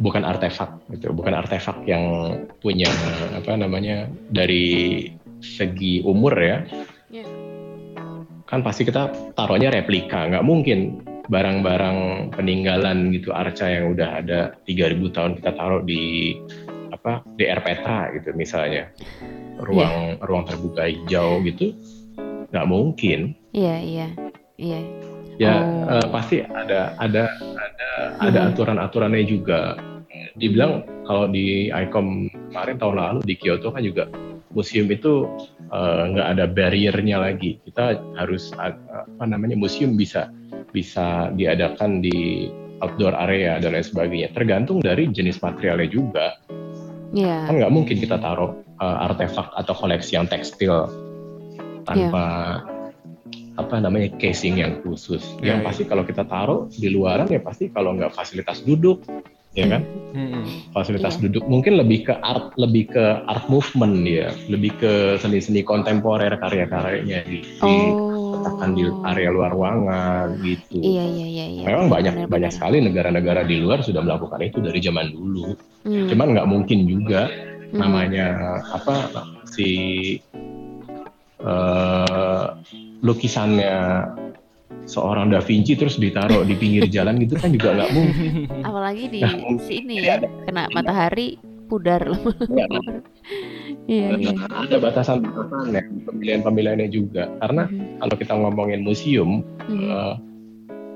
[0.00, 2.88] bukan artefak gitu, bukan artefak yang punya
[3.36, 6.64] apa namanya dari segi umur ya.
[7.10, 7.24] Iya.
[8.46, 15.10] Kan pasti kita taruhnya replika, nggak mungkin barang-barang peninggalan gitu arca yang udah ada 3000
[15.10, 16.38] tahun kita taruh di
[16.94, 18.94] apa DR Petra gitu misalnya
[19.58, 21.74] ruang ruang terbuka hijau gitu
[22.54, 24.08] nggak mungkin Iya, iya.
[24.54, 24.80] Iya.
[25.36, 25.98] ya Oh.
[25.98, 27.26] eh, pasti ada ada
[27.58, 27.88] ada
[28.22, 28.50] ada Hmm.
[28.54, 29.74] aturan-aturannya juga
[30.38, 34.06] dibilang kalau di ICOM kemarin tahun lalu di Kyoto kan juga
[34.56, 35.28] museum itu
[35.68, 40.32] eh, nggak ada barriernya lagi kita harus apa namanya museum bisa
[40.72, 42.48] bisa diadakan di
[42.80, 46.40] outdoor area dan lain sebagainya tergantung dari jenis materialnya juga
[47.14, 47.46] Iya.
[47.46, 50.90] kan nggak mungkin kita taruh eh, artefak atau koleksi yang tekstil
[51.86, 52.60] tanpa
[53.56, 55.24] apa namanya casing yang khusus.
[55.40, 55.72] Ya, yang ya.
[55.72, 59.00] pasti kalau kita taruh di luaran ya pasti kalau nggak fasilitas duduk,
[59.56, 59.82] ya kan?
[60.12, 60.44] Mm-mm.
[60.72, 61.28] Fasilitas Iya.
[61.28, 67.20] duduk mungkin lebih ke art, lebih ke art movement ya, lebih ke seni-seni kontemporer karya-karyanya
[67.24, 69.04] di, diletakkan di Oh.
[69.04, 70.80] area luar ruangan gitu.
[70.80, 71.64] Iya, iya, iya, iya.
[71.66, 72.56] Memang banyak Benar, banyak benar.
[72.56, 75.52] sekali negara-negara di luar sudah melakukan itu dari zaman dulu.
[75.84, 76.08] Hmm.
[76.08, 77.28] Cuman nggak mungkin juga
[77.66, 77.80] Hmm.
[77.82, 78.26] namanya
[78.72, 78.96] apa
[79.48, 79.68] si
[81.38, 82.46] eh,
[83.02, 83.74] lukisannya
[84.86, 88.30] seorang Da Vinci terus ditaruh di pinggir jalan gitu kan juga nggak mungkin.
[88.62, 89.20] Apalagi di
[89.66, 93.02] sini ya, kena matahari pudar lama-lama.
[93.86, 94.34] Iya, iya.
[94.50, 97.26] Ada batasan-batasannya, pemilihan-pemilihannya juga.
[97.42, 98.02] Karena Mhm.
[98.02, 99.90] kalau kita ngomongin museum, Mhm.
[99.90, 100.14] eh,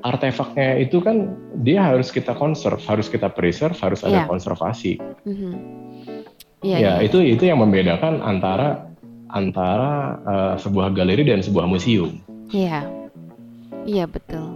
[0.07, 4.31] artefaknya itu kan dia harus kita conserve, harus kita preserve, harus ada Iya.
[4.31, 4.99] konservasi.
[5.27, 5.53] Mhm.
[6.61, 6.93] Iya, ya iya.
[7.09, 8.91] itu itu yang membedakan antara
[9.31, 12.19] antara eh, sebuah galeri dan sebuah museum.
[12.51, 13.00] Iya.
[13.87, 14.49] Iya, betul.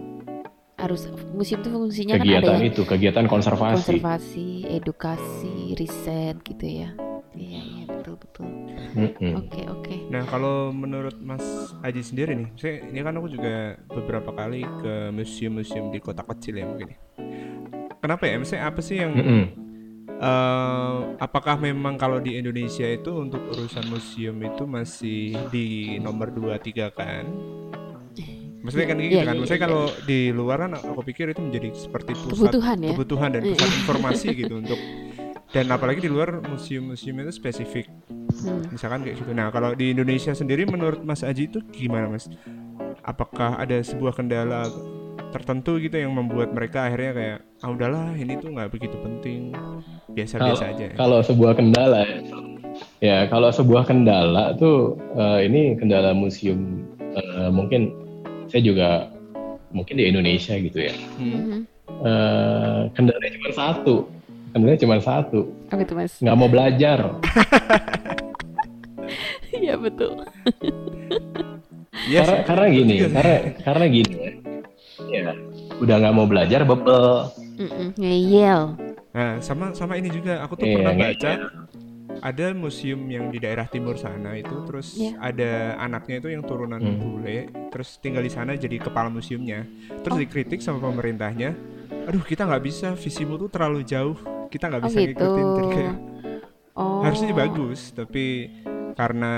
[0.74, 3.74] Harus museum itu fungsinya kan ada kegiatan yang itu, kegiatan konservasi.
[3.78, 6.90] konservasi, edukasi, riset gitu ya.
[7.34, 8.46] Iya, iya, betul, betul.
[9.34, 9.94] Oke, oke.
[10.06, 11.42] Nah kalau menurut Mas
[11.82, 16.62] Aji sendiri nih, saya ini kan aku juga beberapa kali ke museum-museum di kota kecil
[16.62, 16.94] ya mungkin.
[16.94, 16.98] ya.
[17.98, 18.36] Kenapa ya?
[18.38, 19.42] Misalnya apa sih yang Mm-mm.
[20.20, 26.54] eh, apakah memang kalau di Indonesia itu untuk urusan museum itu masih di nomor 2
[26.60, 27.24] 3 kan?
[28.64, 29.34] Maksudnya kan gitu iya, kan.
[29.36, 29.66] iya, Maksudnya iya.
[29.68, 32.90] kalau di luar kan aku pikir itu menjadi seperti pusat Kebutuhan ya.
[32.96, 34.80] kebutuhan dan pusat informasi gitu untuk
[35.52, 37.86] dan apalagi di luar museum-museum itu spesifik
[38.34, 38.60] Hmm.
[38.68, 39.30] misalkan kayak gitu.
[39.30, 42.26] Nah kalau di Indonesia sendiri menurut Mas Aji itu gimana Mas?
[43.00, 44.66] Apakah ada sebuah kendala
[45.30, 49.54] tertentu gitu yang membuat mereka akhirnya kayak ah udahlah ini tuh nggak begitu penting
[50.10, 50.84] biasa-biasa aja.
[50.90, 52.18] ya?" Kalau sebuah kendala, ya.
[53.00, 57.94] ya kalau sebuah kendala tuh eh, ini kendala museum eh, mungkin
[58.48, 58.88] saya juga
[59.70, 60.94] mungkin di Indonesia gitu ya.
[61.18, 61.66] Hmm.
[61.84, 63.94] Eh, kendalanya cuma satu,
[64.52, 66.12] kendalanya cuma satu, Apa itu mas?
[66.18, 66.98] nggak mau belajar.
[69.54, 70.18] Iya betul.
[72.04, 74.32] Iya karena karena gini, karena karena gini ya.
[75.08, 75.30] Ya,
[75.78, 77.30] udah nggak mau belajar bebel.
[77.96, 78.60] Ngeyel.
[79.14, 81.30] Nah sama sama ini juga aku tuh Iya, pernah nggak baca
[82.20, 85.16] ada museum yang di daerah timur sana itu terus Iya.
[85.18, 86.96] ada anaknya itu yang turunan Hmm.
[86.96, 87.38] bule
[87.68, 89.64] terus tinggal di sana jadi kepala museumnya
[90.00, 90.20] terus Oh.
[90.20, 91.54] dikritik sama pemerintahnya
[92.04, 95.10] aduh kita nggak bisa visimu tuh terlalu jauh kita nggak Oh bisa gitu.
[95.16, 95.96] ngikutin Jadi kayak,
[96.74, 97.00] Oh.
[97.00, 98.50] harusnya bagus tapi
[98.94, 99.30] karena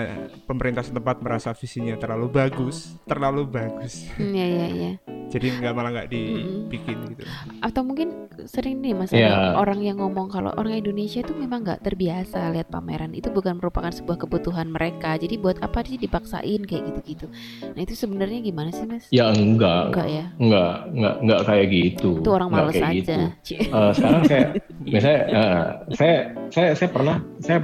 [0.44, 4.04] pemerintah setempat merasa visinya terlalu bagus terlalu bagus.
[4.14, 4.92] Hmm, Iya iya iya.
[5.26, 7.26] jadi nggak malah nggak dibikin gitu.
[7.58, 11.82] Atau mungkin sering nih mas ada orang yang ngomong kalau orang Indonesia itu memang nggak
[11.82, 13.10] terbiasa lihat pameran.
[13.10, 15.18] Itu bukan merupakan sebuah kebutuhan mereka.
[15.18, 17.26] Jadi buat apa sih dipaksain kayak gitu-gitu?
[17.66, 19.10] Nah itu sebenarnya gimana sih mas?
[19.10, 20.24] Ya enggak, enggak ya?
[20.38, 22.10] Enggak, enggak, enggak kayak gitu.
[22.16, 22.94] itu orang Enggak males aja.
[22.94, 23.14] gitu.
[23.76, 24.44] Eh, sekarang saya,
[24.78, 26.16] misalnya, eh, saya,
[26.52, 27.58] saya, saya pernah, saya,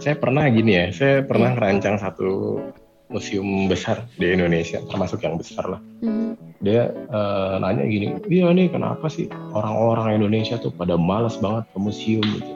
[0.00, 2.60] saya pernah gini ya, saya pernah merancang satu
[3.08, 5.80] museum besar di Indonesia, termasuk yang besar lah.
[6.00, 6.34] Mhm.
[6.64, 11.78] Dia eh, nanya gini, iya nih kenapa sih orang-orang Indonesia tuh pada malas banget ke
[11.78, 12.52] museum gitu.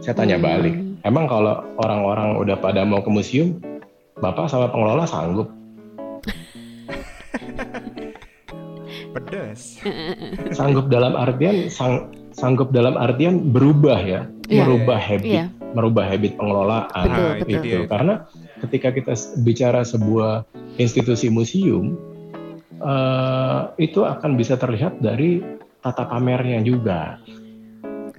[0.00, 0.46] Saya tanya Hmm.
[0.46, 3.58] balik, emang kalau orang-orang udah pada mau ke museum,
[4.22, 5.50] bapak sama pengelola sanggup?
[9.10, 9.82] pedas
[10.54, 14.62] Sanggup dalam artian sang, sanggup dalam artian berubah ya, Iya.
[14.64, 15.44] merubah habit, Iya.
[15.72, 17.06] Merubah habit pengelolaan.
[17.06, 17.62] Betul, Ah, itu betul.
[17.62, 17.80] dia.
[17.86, 18.14] Karena
[18.60, 20.44] ketika kita bicara sebuah
[20.76, 21.94] institusi museum,
[22.76, 25.40] eh, itu akan bisa terlihat dari
[25.80, 27.16] tata pamernya juga.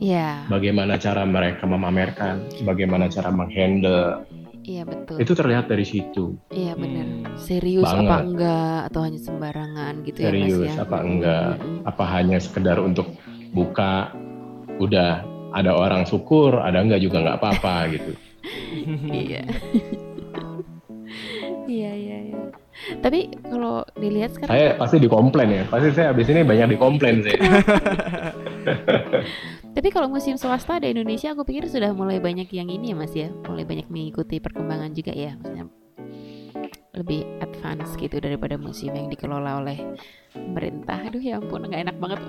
[0.01, 4.25] Iya, Bagaimana cara mereka memamerkan, bagaimana cara menghandle,
[4.65, 5.21] iya betul.
[5.21, 6.41] itu terlihat dari situ.
[6.49, 7.05] Iya benar.
[7.05, 7.37] Hmm.
[7.37, 8.21] Serius apa Banget.
[8.33, 10.75] enggak atau hanya sembarangan gitu ya Serius Mas ya?
[10.81, 11.53] apa Mm, enggak?
[11.53, 11.79] mm, mm.
[11.85, 13.13] Apa hanya sekedar untuk
[13.53, 14.09] buka,
[14.81, 15.21] udah
[15.51, 18.11] ada orang syukur, ada enggak juga nggak apa-apa gitu.
[19.11, 19.43] Iya.
[21.71, 22.39] Iya iya iya.
[22.99, 27.37] Tapi kalau dilihat sekarang Saya pasti dikomplain ya, pasti saya habis ini banyak dikomplain sih.
[29.75, 33.15] Tapi kalau museum swasta di Indonesia aku pikir sudah mulai banyak yang ini ya Mas
[33.15, 35.71] ya, mulai banyak mengikuti perkembangan juga ya, maksudnya
[36.91, 39.79] lebih advance gitu daripada museum yang dikelola oleh
[40.35, 41.07] pemerintah.
[41.07, 42.19] Aduh ya ampun, nggak enak banget.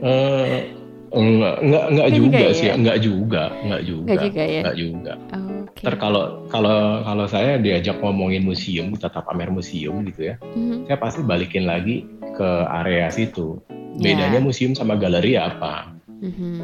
[0.00, 0.72] Eh,
[1.12, 2.74] enggak, enggak, enggak Enggak juga juga sih, ya?
[2.74, 4.60] enggak juga, enggak juga, Nggak juga ya.
[4.62, 5.12] enggak juga.
[5.30, 5.82] Oke.
[5.86, 10.86] Ntar kalau kalau kalau saya diajak ngomongin museum, tata pamer museum gitu ya, Mhm.
[10.86, 12.04] saya pasti balikin lagi
[12.34, 12.48] ke
[12.82, 13.58] area situ.
[13.98, 14.14] Ya.
[14.14, 15.90] Bedanya museum sama galeri apa?
[16.20, 16.58] Mhm.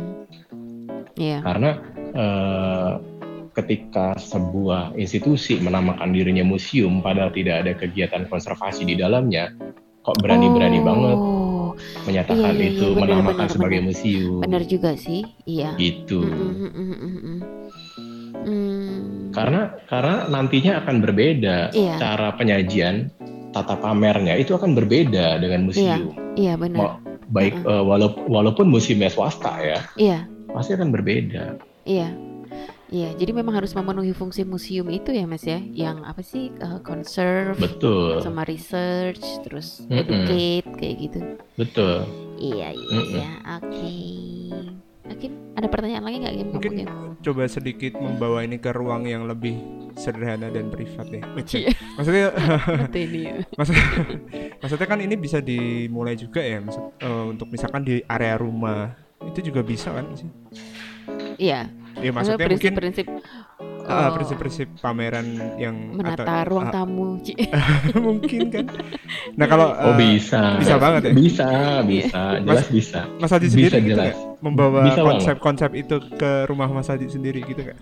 [1.17, 1.39] Iya.
[1.43, 1.71] Karena
[2.17, 2.93] eh,
[3.53, 9.53] ketika sebuah institusi menamakan dirinya museum padahal tidak ada kegiatan konservasi di dalamnya,
[10.01, 11.46] kok berani-berani banget Oh,
[12.05, 13.89] menyatakan iya, iya, itu iya, benar, menamakan benar, sebagai benar.
[13.91, 14.39] museum.
[14.41, 15.21] benar juga sih.
[15.45, 15.71] Iya.
[15.77, 16.21] Gitu.
[16.23, 17.37] Mhm, mhm, mhm.
[18.37, 19.33] Hmm.
[19.33, 21.95] Karena karena nantinya akan berbeda Iya.
[21.99, 23.11] cara penyajian
[23.51, 26.13] tata pamernya itu akan berbeda dengan museum.
[26.37, 26.79] Iya benar.
[26.79, 26.97] Mau-
[27.27, 30.31] Baik eh, walau- walaupun museumnya swasta ya, Iya.
[30.47, 31.59] pasti akan berbeda.
[31.83, 32.15] Iya.
[32.87, 36.79] Iya, jadi memang harus memenuhi fungsi museum itu ya Mas ya, yang apa sih eh,
[36.87, 40.07] conserve Betul, sama research terus Mm-mm.
[40.07, 41.19] educate kayak gitu.
[41.59, 42.07] betul.
[42.39, 43.11] Iya iya Mm-mm.
[43.11, 43.91] iya, oke.
[45.07, 46.47] Mungkin ada pertanyaan lagi nggak Kim?
[46.55, 46.75] Mungkin
[47.27, 49.59] coba sedikit membawa ini ke ruang yang lebih
[49.99, 51.23] sederhana dan privat ya.
[51.43, 51.71] Iya.
[51.99, 52.27] Maksudnya
[52.87, 53.23] Mati ini.
[53.59, 53.75] maksud,
[54.63, 58.95] maksudnya kan ini bisa dimulai juga ya maksud, eh, untuk misalkan di area rumah
[59.27, 60.31] itu juga bisa kan sih?
[61.41, 61.67] Iya.
[61.97, 63.07] Ya maksudnya mungkin prinsip-prinsip
[63.87, 65.27] ah, oh, prinsip-prinsip pameran
[65.57, 67.17] yang menata atau- ruang ah, tamu.
[68.07, 68.65] Mungkin kan.
[69.33, 71.13] Nah kalau Oh eh, bisa, bisa banget ya?
[71.15, 71.49] Bisa,
[71.83, 73.01] bisa, jelas bisa.
[73.17, 74.13] Mas Haji Bisa sendiri gitu jelas.
[74.13, 74.17] nggak?
[74.37, 75.13] membawa Bisa banget.
[75.17, 77.79] konsep-konsep itu ke rumah Mas Haji sendiri gitu nggak?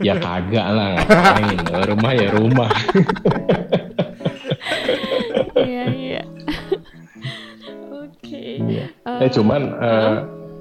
[0.00, 1.60] Ya kagak lah, ngapain?
[1.92, 2.70] Rumah ya rumah.
[5.54, 6.22] Iya iya.
[8.00, 8.42] Oke.
[8.64, 8.86] Iya.
[8.88, 10.14] Eh, Eh cuman eh,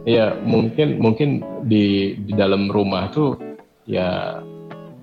[0.09, 1.29] ya mungkin mungkin
[1.69, 3.37] di di dalam rumah tuh
[3.85, 4.41] ya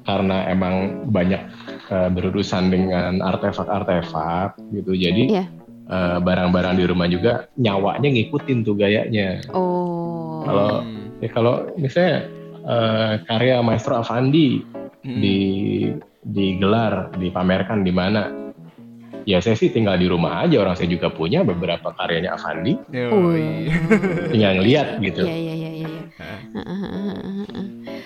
[0.02, 1.42] karena emang banyak
[1.86, 4.90] eh, berurusan dengan artefak-artefak gitu.
[4.94, 5.44] Jadi Iya.
[5.86, 9.38] eh, barang-barang di rumah juga nyawanya ngikutin tuh gayanya.
[9.54, 10.42] Oh.
[10.42, 10.94] Kalau- Hmm.
[11.22, 12.26] Ya kalau misalnya
[12.66, 14.59] eh, karya Maestro Avandi
[15.07, 15.20] Hmm.
[15.22, 15.38] di
[16.26, 18.45] digelar, dipamerkan di mana?
[19.27, 20.62] Ya saya sih tinggal di rumah aja.
[20.62, 22.79] Orang saya juga punya beberapa karyanya Avandi.
[22.95, 23.66] Yoi.
[24.31, 25.27] Tinggal ngeliat gitu.
[25.27, 25.89] Iya iya iya iya.
[25.91, 26.03] iya.
[26.22, 26.39] Hah.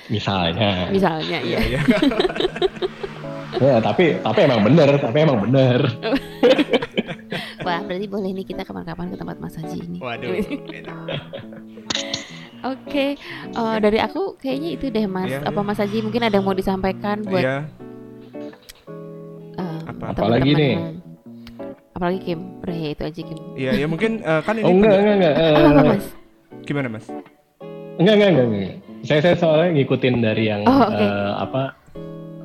[0.09, 0.89] Misalnya.
[0.89, 1.59] Misalnya ya.
[1.61, 1.81] Iya, iya.
[3.61, 5.85] Ya, tapi tapi emang bener, tapi emang bener.
[7.67, 9.99] Wah, berarti boleh nih kita kapan-kapan ke tempat Mas Haji ini.
[10.01, 10.33] Waduh.
[12.73, 15.29] Oke, eh, dari aku kayaknya itu deh Mas.
[15.29, 15.61] Iya, Apa.
[15.61, 17.59] Mas Haji mungkin ada yang mau disampaikan buat Iya.
[19.61, 20.05] eh, Apa?
[20.17, 20.75] Apalagi nih?
[22.01, 23.39] Apalagi Kim, udah ya itu aja Kim.
[23.53, 25.35] Iya, ya mungkin eh, kan ini Oh enggak, punya- enggak, enggak.
[25.37, 26.07] eh, Apa, apa Mas?
[26.65, 27.07] gimana Mas?
[28.01, 28.75] enggak, enggak, enggak, enggak.
[29.01, 30.97] Saya saya soalnya ngikutin dari yang Oh, oke.
[30.97, 31.63] eh, apa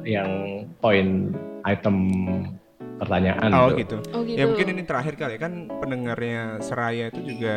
[0.04, 0.30] yang
[0.78, 1.08] poin
[1.64, 1.96] item
[3.00, 3.80] pertanyaan Oh tuh.
[3.80, 3.98] gitu.
[4.12, 4.36] Oh gitu.
[4.36, 7.56] Ya mungkin ini terakhir kali kan pendengarnya Seraya itu juga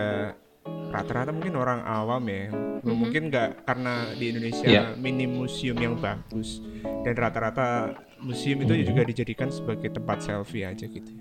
[0.89, 2.49] rata-rata mungkin orang awam ya.
[2.49, 2.95] Mhm.
[2.95, 4.85] Mungkin nggak karena di Indonesia Iya.
[4.95, 6.61] minim museum yang bagus
[7.05, 8.83] dan rata-rata museum itu Hmm.
[8.85, 11.13] juga dijadikan sebagai tempat selfie aja gitu.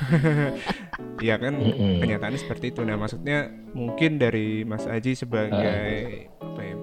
[1.28, 2.00] ya kan Mm-mm.
[2.00, 2.80] kenyataannya seperti itu.
[2.82, 6.76] Nah, maksudnya mungkin dari Mas Aji sebagai apa ya?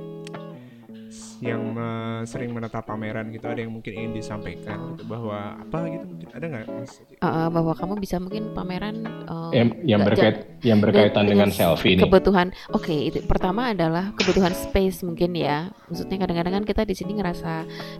[1.43, 6.05] Yang eh, sering menetap pameran gitu ada yang mungkin ingin disampaikan gitu bahwa apa gitu
[6.07, 10.79] mungkin ada nggak Mas eh, bahwa kamu bisa mungkin pameran eh, yang yang berkait yang
[10.79, 12.01] berkaitan dengan dengan selfie ini.
[12.07, 17.11] kebutuhan oke itu pertama adalah kebutuhan space mungkin ya maksudnya kadang-kadang kan kita di sini
[17.19, 17.53] ngerasa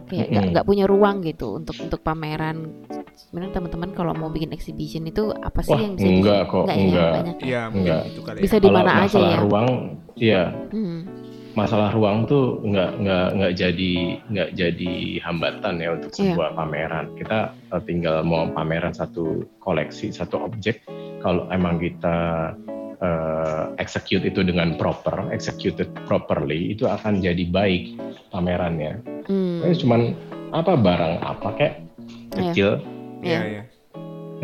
[0.08, 5.04] kayak nggak nggak punya ruang gitu untuk untuk pameran sebenarnya teman-teman kalau mau bikin exhibition
[5.08, 7.12] itu apa sih Wah, yang bisa enggak di, kok, ya, enggak.
[7.12, 7.46] banyak ya?
[7.46, 8.02] Iya, mungkin Enggak.
[8.08, 8.64] itu kali bisa ya.
[8.64, 9.68] di mana aja ya ruang,
[10.16, 11.02] iya Hmm.
[11.56, 13.94] Masalah ruang tuh nggak nggak nggak jadi
[14.28, 14.94] nggak jadi
[15.24, 16.36] hambatan ya untuk Iya.
[16.36, 17.06] sebuah pameran.
[17.16, 17.40] Kita
[17.72, 20.84] eh, tinggal mau pameran satu koleksi, satu objek.
[21.24, 22.52] Kalau emang kita
[22.96, 27.96] eh, execute itu dengan proper, executed properly, itu akan jadi baik
[28.32, 29.00] pamerannya.
[29.28, 29.64] Hmm.
[29.64, 30.16] Cuman
[30.56, 31.76] apa barang apa kayak
[32.32, 32.80] kecil.
[33.24, 33.42] Iya, Iya.
[33.48, 33.64] iya.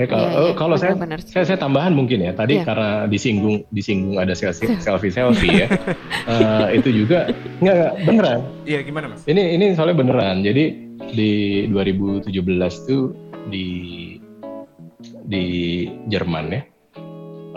[0.02, 0.94] Ya, kalau oh, iya, kalau saya
[1.30, 2.34] saya saya tambahan mungkin ya.
[2.34, 2.66] Tadi Iya.
[2.66, 5.68] karena disinggung disinggung ada selfie selfie selfie ya.
[6.22, 7.30] Eh, itu juga
[7.62, 8.40] nggak nggak, beneran.
[8.66, 9.26] Iya, gimana Mas?
[9.26, 10.42] ini ini soalnya beneran.
[10.46, 10.64] Jadi
[11.14, 11.32] di
[11.70, 12.30] 2017
[12.90, 13.14] tuh
[13.50, 13.68] di
[15.26, 15.46] di
[16.10, 16.62] Jerman ya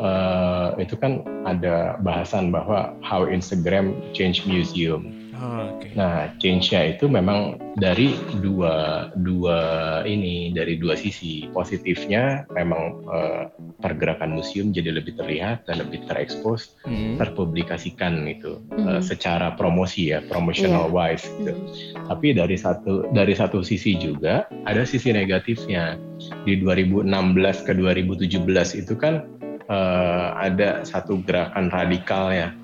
[0.00, 5.88] eh, itu kan ada bahasan bahwa how Instagram change museum Oh, oke.
[5.98, 9.58] Nah, change-nya itu memang dari dua dua
[10.06, 11.50] ini dari dua sisi.
[11.50, 13.42] Positifnya memang eh,
[13.82, 17.18] pergerakan museum jadi lebih terlihat dan lebih terekspos, Hmm.
[17.18, 21.26] terpublikasikan itu eh, secara promosi ya, promotional wise.
[21.40, 21.52] Gitu.
[21.52, 22.06] Hmm.
[22.14, 25.98] Tapi dari satu dari satu sisi juga ada sisi negatifnya.
[26.46, 29.26] Di 2016 ke 2017 itu kan
[29.66, 32.54] eh, ada satu gerakan radikal ya.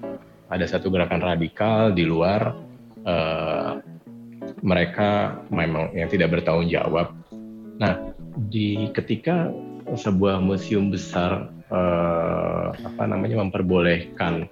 [0.51, 2.59] Ada satu gerakan radikal di luar
[3.07, 3.73] eh,
[4.61, 7.15] mereka memang yang tidak bertanggung jawab.
[7.81, 8.13] Nah,
[8.51, 9.49] di ketika
[9.95, 14.51] sebuah museum besar eh, apa namanya memperbolehkan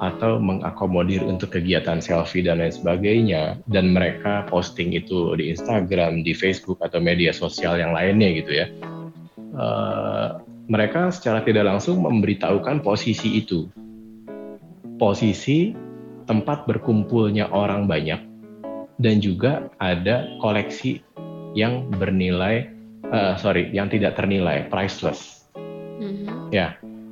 [0.00, 6.32] atau mengakomodir untuk kegiatan selfie dan lain sebagainya dan mereka posting itu di Instagram, di
[6.32, 8.66] Facebook atau media sosial yang lainnya gitu ya.
[9.36, 10.28] Eh,
[10.70, 13.68] mereka secara tidak langsung memberitahukan posisi itu.
[15.00, 15.72] Posisi
[16.28, 18.20] tempat berkumpulnya orang banyak
[19.00, 21.00] dan juga ada koleksi
[21.56, 22.68] yang bernilai
[23.10, 25.48] eh, sorry, yang tidak ternilai, priceless.
[25.98, 26.52] Mhm.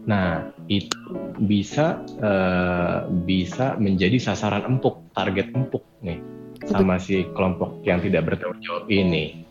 [0.08, 0.96] Nah, itu
[1.40, 6.20] bisa eh, bisa menjadi sasaran empuk, target empuk nih
[6.68, 9.48] sama si kelompok yang tidak bertanggung jawab ini.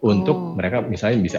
[0.00, 0.54] Untuk Oh.
[0.56, 1.38] mereka misalnya bisa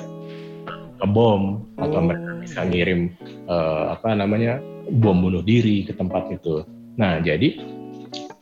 [0.99, 2.05] ngebom atau Oh.
[2.05, 3.13] mereka bisa ngirim
[3.49, 4.59] eh, apa namanya
[4.91, 6.65] bom bunuh diri ke tempat itu.
[6.97, 7.61] Nah, jadi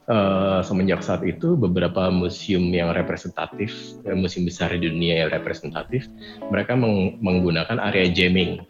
[0.07, 6.07] eh, semenjak saat itu beberapa museum yang representatif, eh, museum besar di dunia yang representatif,
[6.47, 8.63] mereka meng- menggunakan area jamming.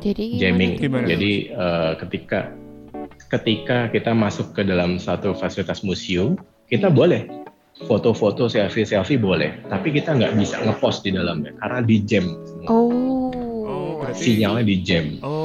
[0.00, 0.80] Jadi jamming.
[0.80, 1.08] Gimana?
[1.08, 2.52] Jadi eh, ketika
[3.30, 6.36] ketika kita masuk ke dalam satu fasilitas museum,
[6.68, 7.40] kita boleh.
[7.80, 12.28] Foto-foto, selfie-selfie boleh, tapi kita nggak bisa ngepost di dalamnya karena di jam,
[12.68, 13.32] oh,
[13.64, 15.39] Oh, berarti- sinyalnya di jam, Oh,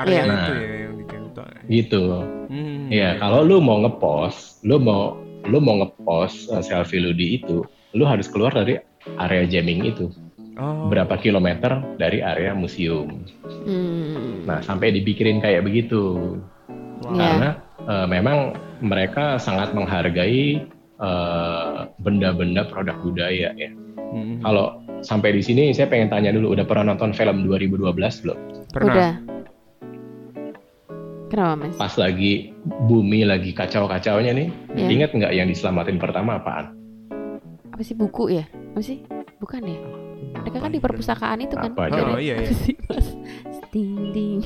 [0.00, 0.22] area Iya.
[0.22, 0.48] itu Nah.
[0.50, 1.44] ya yang dicontoh.
[1.68, 2.02] gitu.
[2.48, 2.80] Hmm.
[2.90, 7.62] Ya kalau lu mau ngepost, lu mau lu mau ngepost eh, selfie lu di itu,
[7.92, 8.76] lu harus keluar dari
[9.16, 10.12] area jamming itu,
[10.54, 10.92] Oh.
[10.92, 13.24] berapa kilometer dari area museum.
[13.64, 14.44] Hmm.
[14.44, 16.36] Nah sampai dipikirin kayak begitu.
[17.00, 17.16] Wow.
[17.16, 17.16] Iya.
[17.16, 18.38] karena eh, memang
[18.80, 20.60] mereka sangat menghargai
[21.00, 23.70] eh, benda-benda produk budaya ya.
[24.12, 24.36] Hmm.
[24.44, 24.66] Kalau
[25.00, 28.38] sampai di sini saya pengen tanya dulu, udah pernah nonton film 2012 belum?
[28.68, 28.92] Pernah.
[28.92, 29.10] udah
[31.30, 32.50] kenapa mas Pas lagi
[32.84, 34.88] bumi lagi kacau-kacaunya nih, Iya.
[34.90, 36.74] ingat nggak yang diselamatin pertama apaan?
[37.70, 39.00] apa sih buku ya apa sih
[39.40, 39.80] bukan ya
[40.36, 42.00] mereka kan di perpustakaan itu kan Apa aja?
[42.04, 42.44] Oh, iya, iya.
[42.44, 43.08] Apa sih, mas
[43.72, 44.38] ding ding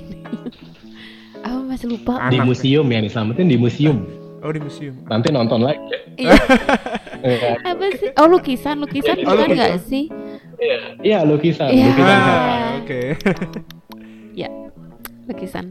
[1.43, 2.31] apa mas lupa.
[2.31, 4.07] Di museum yang diselamatin di museum.
[4.39, 4.95] Oh, di museum.
[5.05, 5.81] Nanti nonton lagi.
[5.83, 5.99] ya.
[6.15, 6.37] Iya.
[7.75, 10.13] Apa sih oh lukisan lukisan Oh, bukan nggak sih
[11.03, 11.91] Iya lukisan, Iya.
[11.91, 13.03] lukisan, Ah, oke.
[15.25, 15.65] lukisan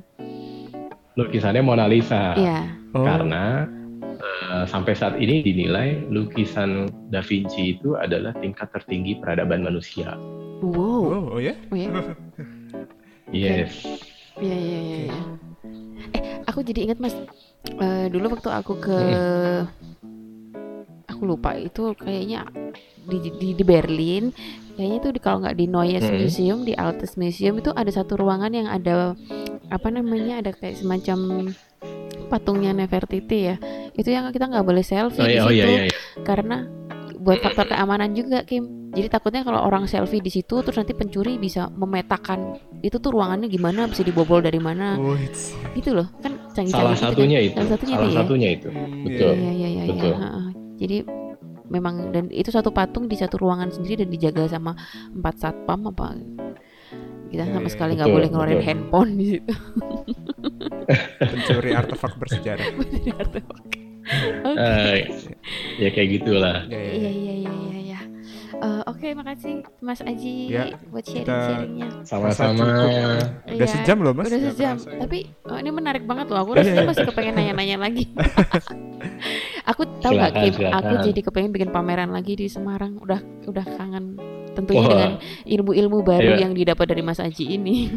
[1.16, 2.34] lukisannya Mona Lisa.
[2.36, 2.59] iya
[2.93, 3.01] Oh.
[3.01, 3.66] Karena
[4.22, 10.14] eh, sampai saat ini dinilai lukisan Da Vinci itu adalah tingkat tertinggi peradaban manusia.
[10.61, 11.57] wow Oh, oh ya?
[11.68, 11.89] oh ya
[13.34, 13.74] Yes.
[14.38, 14.97] Iya iya iya.
[15.09, 15.18] iya.
[16.14, 17.18] Eh, aku jadi ingat mas,
[17.66, 18.99] eh, dulu waktu aku ke,
[21.09, 22.45] aku lupa itu kayaknya
[23.03, 24.30] di di, di Berlin,
[24.74, 26.18] kayaknya itu di kalau nggak di Neues Hmm.
[26.20, 29.18] Museum, di Altes Museum itu ada satu ruangan yang ada
[29.74, 31.50] apa namanya ada kayak semacam
[32.30, 33.56] patungnya Nefertiti ya.
[33.94, 35.94] Itu yang kita nggak boleh selfie Oh di iya, situ oh iya, iya, iya.
[36.22, 36.66] karena
[37.16, 41.40] buat faktor keamanan juga Kim jadi takutnya kalau orang selfie di situ terus nanti pencuri
[41.40, 46.36] bisa memetakan itu tuh ruangannya gimana bisa dibobol dari mana Oh, it's- gitu loh kan
[46.52, 47.48] canggih Salah gitu satunya kan.
[47.48, 47.56] itu.
[47.56, 48.68] salah satunya Salah itu ya satunya itu.
[48.70, 49.32] Hmm, Betul.
[49.34, 50.04] Iya iya iya Betul.
[50.04, 50.18] iya.
[50.20, 50.42] ha-ha.
[50.76, 50.98] Jadi
[51.72, 54.76] memang dan itu satu patung di satu ruangan sendiri dan dijaga sama
[55.10, 56.20] empat satpam apa
[57.34, 58.68] kita Iya, sama iya, sekali nggak boleh ngeluarin betul.
[58.70, 59.54] handphone di situ.
[61.34, 62.68] pencuri artefak bersejarah.
[64.44, 64.60] Oke.
[64.60, 65.00] Eh,
[65.80, 66.58] ya kayak gitulah.
[66.68, 67.10] Ya, ya, Iya ya.
[67.10, 67.82] iya iya iya
[68.54, 68.64] iya.
[68.64, 71.89] Eh, Oke makasih Mas Aji Ya, buat sharing-sharingnya.
[72.04, 72.62] Sama-sama.
[72.62, 72.89] Cukup.
[73.49, 74.28] Udah Iya, sejam loh mas.
[74.28, 74.76] Udah sejam.
[74.78, 74.99] ya.
[74.99, 76.39] Tapi oh, ini menarik banget loh.
[76.41, 78.06] Aku rasanya masih kepengen nanya-nanya lagi.
[79.70, 80.54] aku tahu nggak Silakan, Kim?
[80.54, 80.78] silakan.
[80.80, 82.99] Aku jadi kepengen bikin pameran lagi di Semarang.
[82.99, 84.16] Udah udah kangen.
[84.54, 84.89] Tentunya Wah.
[84.89, 85.12] dengan
[85.43, 86.45] ilmu-ilmu baru Iya.
[86.45, 87.76] yang didapat dari Mas Aji ini.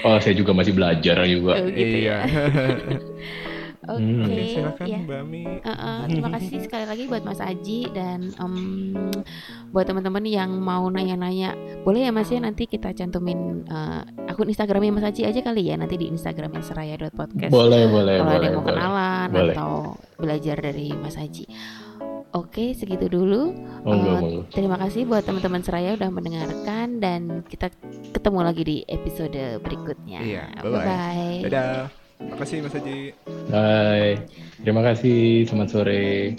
[0.00, 1.58] Oh, saya juga masih belajar juga.
[1.58, 2.16] Oh, gitu Iya.
[2.16, 2.18] ya.
[3.86, 4.22] Oke, Hmm.
[4.22, 4.98] Oke, silakan ya.
[4.98, 5.42] Mbak Mi.
[5.46, 8.54] Uh, uh, terima kasih sekali lagi buat Mas Aji dan em,
[9.70, 14.90] buat teman-teman yang mau nanya-nanya, boleh ya Mas ya nanti kita cantumin uh, akun Instagramnya
[14.90, 17.48] Mas Aji aja kali ya nanti di Instagramnya seraya.podcast.
[17.48, 18.74] Boleh, boleh, Kalau ada yang mau boleh.
[18.74, 19.54] kenalan Boleh.
[19.54, 19.70] atau
[20.16, 21.46] belajar dari Mas Aji.
[22.34, 23.48] Oke, segitu dulu.
[23.48, 24.44] Eh, monggo.
[24.50, 27.72] Terima kasih buat teman-teman seraya udah mendengarkan dan kita
[28.12, 30.20] ketemu lagi di episode berikutnya.
[30.20, 30.44] Iya.
[30.60, 31.48] Bye-bye.
[31.48, 32.05] Dadah.
[32.20, 33.12] Makasih Mas Haji.
[33.52, 34.20] Bye.
[34.64, 35.44] Terima kasih.
[35.46, 36.36] Selamat sore.